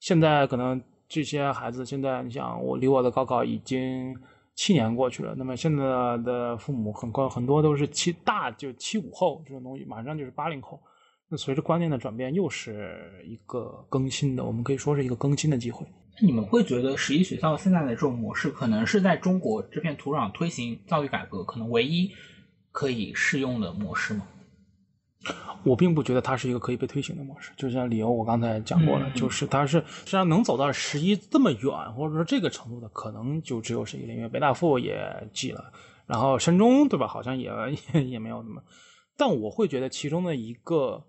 [0.00, 4.18] 现在可能这些孩子，现在你想，我离我的高考已经
[4.54, 10.80] 七年过去了，那么现在的父母很高很多都是七大就七五后这种东西，马上就是八零后。
[11.28, 15.86] 那随着观念的转变，又是一个更新的，我们可以说是一个更新的机会。
[16.20, 22.10] 那你们会觉得十一学校现在的这种模式，可能是在中国这片土壤推行教育改革可能唯一
[22.72, 24.22] 可以适用的模式吗？
[25.64, 35.72] 我并不觉得它是一个可以被推行的模式，就像理由我刚才讲过了，嗯就是它是实际上能走到十一这么远，或者说这个程度的，可能就只有十一了，因为北大附也记了，
[36.06, 37.50] 然后深中对吧，好像也
[37.92, 38.62] 也 也没有那么，
[39.16, 41.04] 但我会觉得其中的一个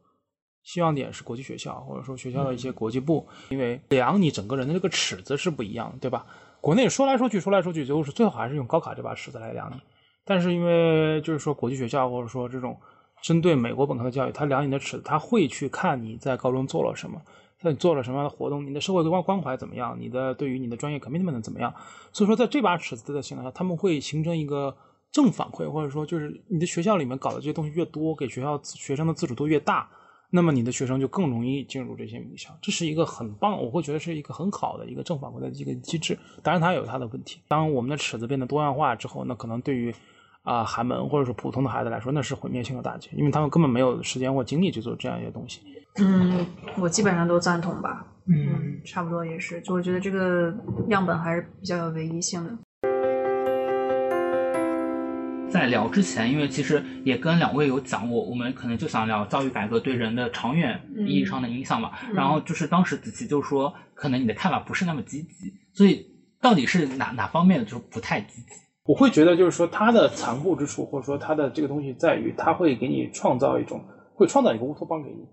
[0.63, 6.25] 希望点是国际学校，或者说学校的一些国际部，因为量你整个人的这个尺子是不一样的，对吧？
[6.61, 9.81] 国内说来说去说来说去，最后是最好还是用高考这把尺子来量你。
[10.25, 12.77] 但是因为就是说国际学校或者说这种
[13.21, 17.21] 针对美国本科的教育，他量你的尺子，他会去看你在高中做了什么，
[17.61, 21.73] 在你做了什么样的活动，你的社会关关怀怎么样，你的对于你的专业 commitment 怎么样。
[22.11, 24.75] 所以说，在这把尺子的情况下，他们会形成一个
[25.11, 29.89] 正反馈，或者说就是你的学校里面搞的这些东西越多，给学校学生的自主度越大，
[30.31, 32.55] 那么你的学生就更容易进入这些名校。
[32.61, 36.17] 这是一个很棒，我会觉得是一个很好的一个正反馈的一个机制。
[36.43, 37.41] 当然，它有它的问题。
[37.47, 39.93] 当我们的尺子变得多样化之后，那可能对于
[40.43, 45.61] 啊寒门或者是普通的孩子来说，那是毁灭性的打击，因为他们根本没有时间或精力去做这样一些东西。
[45.99, 46.45] 嗯，
[46.77, 48.05] 我基本上都赞同吧。
[48.27, 50.53] 嗯，差不多也是，就我觉得这个
[50.89, 52.55] 样本还是比较有唯一性的。
[55.49, 61.91] 在聊之前，因为其实也跟两位有讲过，我们可能就想聊教育改革对人的长远意义上的影响嘛。
[62.07, 66.05] 嗯然后就是当时子琪就说，可能你的看法不是那么积极，所以
[66.39, 68.53] 到底是哪哪方面就是不太积极？
[68.85, 75.25] 我会觉得就是说它的残酷之处，或者说它的这个东西在于，它会给你创造一种，会创造一个乌托邦给你，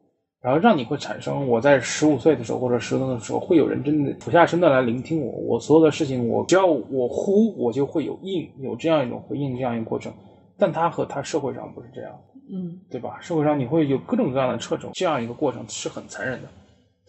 [0.47, 10.13] 然后让你会产生，我在十五岁的时候或者十岁的时候，会有人真的俯下身的来聆听我，我所有的事情，我只要我呼，我就会有应，有这样一种回应，这样一个过程。
[10.57, 12.17] 但他和他社会上不是这样，
[12.49, 13.19] 嗯对吧？
[13.21, 16.49] 社会上你会有各种各样的掣肘，这样一个过程是很残忍的，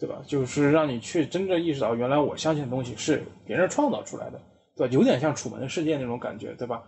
[0.00, 0.16] 对吧？
[0.26, 4.40] 就是让你去真正意识到，原来我相信的东西是别人创造出来的，
[4.76, 4.92] 对吧？
[4.92, 6.82] 有点像楚门的世界那种感觉，对吧？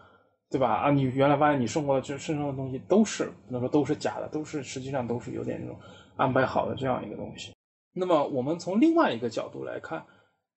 [0.50, 0.68] 对吧？
[0.68, 5.78] 啊，你原来发现你生活的这身上的东西都是不能说都是假的，都是实际上都是有点那种
[6.16, 7.52] 安排好的这样一个东西。
[7.92, 10.04] 那么我们从另外一个角度来看，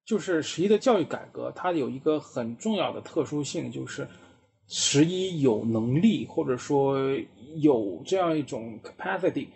[0.05, 4.07] 就是十一的教育改革，它有一个很重要的特殊性，就是
[4.67, 6.97] 十一有能力或者说
[7.57, 9.47] 有这样一种 capacity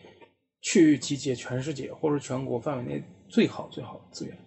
[0.62, 4.38] 去集结全世界或者全国范围内最好最好的资源。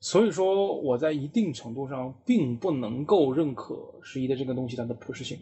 [0.00, 5.38] 所以说，我在一定程度上并不能够认可十一的这个东西它的普适性。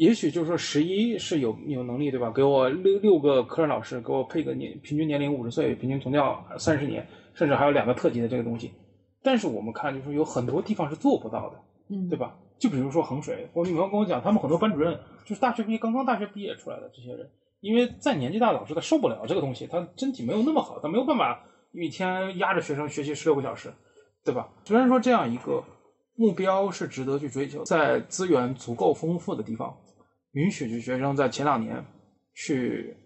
[0.00, 2.30] 也许就是说十一是有有能力，对吧？
[2.30, 8.72] 给我六六个科任老师，给我配个年平均年龄五十岁，平均从教三十年，甚至还有两个特级的这个东西。
[9.22, 11.56] 但是我们看，就是有很多地方是做不到的，
[11.90, 12.34] 嗯，对吧？
[12.58, 17.28] 就比如说衡水，我女朋友跟我讲，他们很多班主任就是大学毕业，刚刚大学毕业出来的这些人，
[17.60, 23.70] 因为在年纪大的老师他受不了这个东西，他身体没有那么好，他没有办法一天压着学生学习十六个小时，
[24.24, 24.48] 对吧？
[24.64, 25.62] 虽然说这样一个
[26.16, 29.74] 目标是值得去追求，在资源足够丰富的地方，
[30.32, 31.84] 允许这学生在前两年
[32.34, 32.96] 去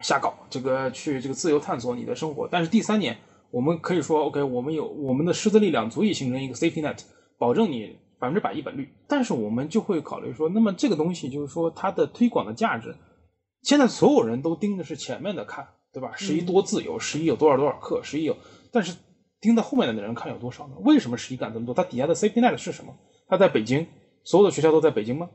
[0.00, 3.16] 瞎搞，这个去这个自由探索你的生活，但是第三年
[3.50, 6.98] 我们可以说，OK，我们有我们的师资力量足以形成一个 safety net，
[7.38, 8.88] 保证你百分之百一本率。
[9.08, 12.94] 但是我们就会考虑说，那么这个东西就是说它的推广的价值，
[13.62, 16.12] 现在所有人都盯的是前面的看，对吧？
[16.16, 18.36] 十一多自由，十一有多少多少课，十一有，
[18.70, 18.94] 但是
[19.40, 20.74] 盯在后面的人看有多少呢？
[20.80, 21.74] 为什么十一敢这么多？
[21.74, 22.94] 它底下的 safety net 是什么？
[23.26, 23.86] 它在北京，
[24.22, 25.28] 所有的学校都在北京吗？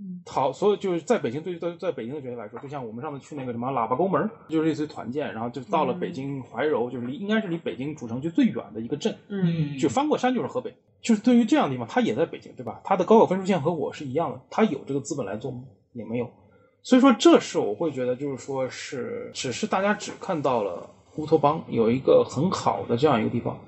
[0.00, 10.74] 嗯好，所以就是在北京，对于在在北京的学生来说，就像我们上次去那个什么喇叭沟门，就是类似于团建，然后就到了北京怀柔，就是离应该是离北京主城区最远的一个镇，嗯就翻过山就是河北。
[11.00, 12.80] 就是对于这样的地方，他也在北京，对吧？
[12.84, 15.62] 他的高考分数线和我是一样的，他有这个资本来做吗？
[15.94, 16.30] 也没有。
[16.84, 23.58] 所以说，这是我会觉得，就是说是，只是大家只看到了乌托邦有一个很好的这样一个地方，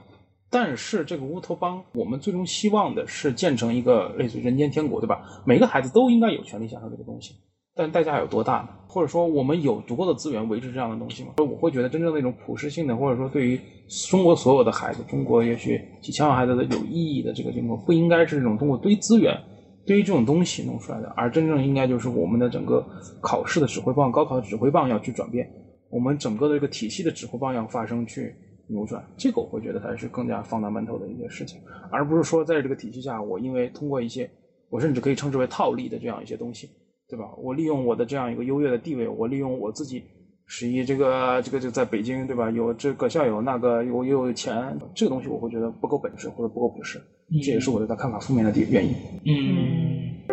[0.54, 5.20] 但是这个乌托邦，我们最终希望的是建成一个类似于人间天国，对吧？
[5.44, 7.34] 每个孩子都应该有权利享受这个东西，
[7.74, 8.68] 但代价有多大呢？
[8.86, 11.30] 或者说，我们有足够的资源维持这样的东西吗？
[11.38, 13.60] 我会觉得，真正那种普适性的，或者说对于
[14.08, 19.36] 中国所有的孩子，中国也许几千万孩子的有意义的这个情况，不应该是这种通过堆资源、
[19.84, 22.86] 堆这种东西弄出来的，而真正应该就是我们的整个
[23.20, 25.50] 考试的指挥棒、高考的指挥棒要去转变，
[25.90, 28.32] 我们整个的这个体系的指挥棒要发生去
[28.66, 31.60] 扭转，这个我会觉得才是更加 fundamental 的一件事情，
[31.90, 34.30] 而不是说在这个体系下，我因为通过一些
[34.70, 36.68] 我甚至可以称之为套利的这样一些东西，
[37.08, 37.24] 对吧？
[37.38, 40.02] 我利用我的这样一个优越的地位，我利用我自己
[40.46, 42.50] 十一这个这个就在北京，对吧？
[42.50, 47.00] 有这个校友那个有又有钱，这个东西我会觉得不够本事或者不够朴实，
[47.44, 48.94] 这也是我对他看法负面的地原因。
[49.26, 50.24] 嗯，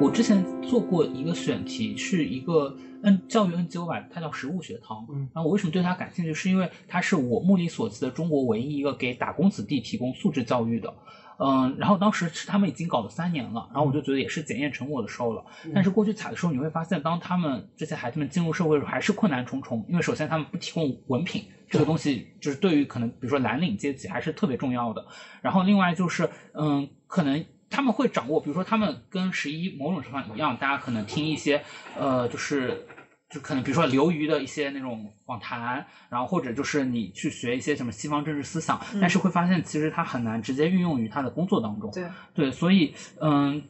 [0.00, 5.06] 我之前做过一个选题，是一个 N 教育 NGO 吧，它叫食物学堂。
[5.10, 10.92] 嗯然后我为什么对它感兴趣，是因为它是我目力所及的中国唯一一个给打工子弟提供素质教育的。
[11.40, 15.44] 嗯，然后当时是他们已经搞了三年了，然后我就觉得也是检验成果的时候了。
[15.72, 19.86] 但是过去采的时候，你会发现，当他们这些孩子们进入社会的时候，还是困难重重。
[19.88, 25.06] 因为首先他们不提供文凭，这个东西就是对于可能比如说蓝领阶级还是特别重要的。
[25.40, 31.62] 然后另外就是，嗯，可能他们会掌握，比如说他们跟十一某种程度上一样，大家可能听一些，
[31.98, 32.86] 呃，就是
[33.30, 41.90] 就可能比如说流于的一些那种访谈，然后或者就是你去学一些什么西方政治思想，嗯但是会发现其实他很难直接运用于他的工作当中。
[41.92, 43.62] 对，对，所以嗯，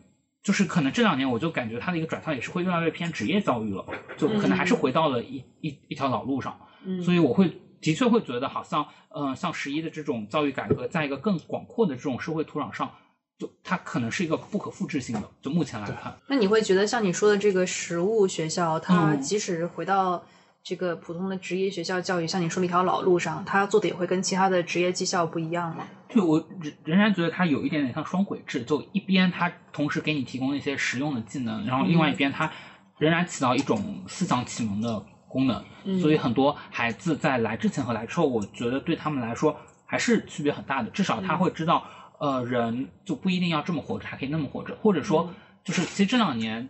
[0.42, 3.84] 就是可能这两年我就感觉他的一个转向也是会越来越偏职业教育了，
[4.16, 6.56] 就可能还是回到了一、一一条老路上。
[6.84, 7.50] 嗯，所以我会
[7.80, 12.92] 的确会觉得，好像嗯、呃像十一的这种教育改革，在一个更广阔的这种社会土壤上，
[13.38, 15.30] 就它可能是一个不可复制性的。
[15.40, 20.22] 就目前来看，那你会觉得像你说的这个实物学校，它嗯即使回到
[20.62, 25.84] 这个普通的职业学校教育，像你说的一条老路上，它做的也会跟其他的职业技校不一样吗？
[26.08, 32.50] 对我仍仍然觉得它有一点点像双轨制，就一边它同时给你提供一些实用的技能，然后另外一边它
[32.96, 35.62] 仍然起到一种思想启蒙的功能。
[35.84, 39.56] 嗯所以很多孩子在来之前和来之后，我觉得对他们来说
[39.86, 40.90] 还是区别很大的。
[40.90, 41.84] 至少他会知道，
[42.18, 45.34] 呃，人就不一定要这么活着，还可以那么活着，或者说嗯，
[45.64, 46.68] 就是其实这两年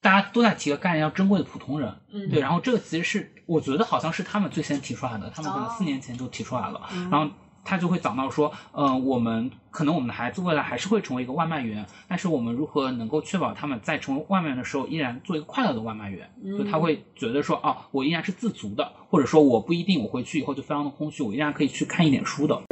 [0.00, 1.94] 大家都在提个概念，叫珍贵的普通人。
[2.12, 7.30] 嗯对，然后这个其实是我觉得好像是他们最先提出来的，他们可能哦四年前就提出来了，嗯然后。
[7.68, 16.30] 他就会讲到说，呃，我们可能我们的孩子未来还是会成为一个外卖员，但是我们如何能够确保他们在成为外卖员的时候，依然做一个快乐的外卖员？
[16.44, 22.62] 嗯就他会觉得说，哦，我依然是自足的，或者说我不一定我回去以后就非常的空虚，我依然可以去看一点书的。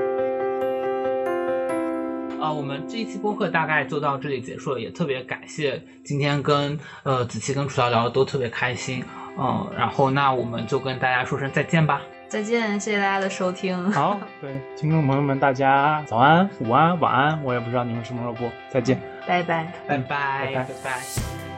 [2.44, 9.02] 啊、我们这一期播客大概就到这里结束了，也特别感谢今天跟呃子期跟楚乔聊的都特别开心，
[9.38, 12.02] 嗯、然后那我们就跟大家说声再见吧。
[12.28, 13.90] 再见，谢谢大家的收听。
[13.92, 19.00] 好，对，听众朋友们，大家早安、午安、晚安，我也不知道你们什么时候播，再见。
[19.26, 19.72] 拜拜。
[19.86, 21.53] 拜拜拜拜拜拜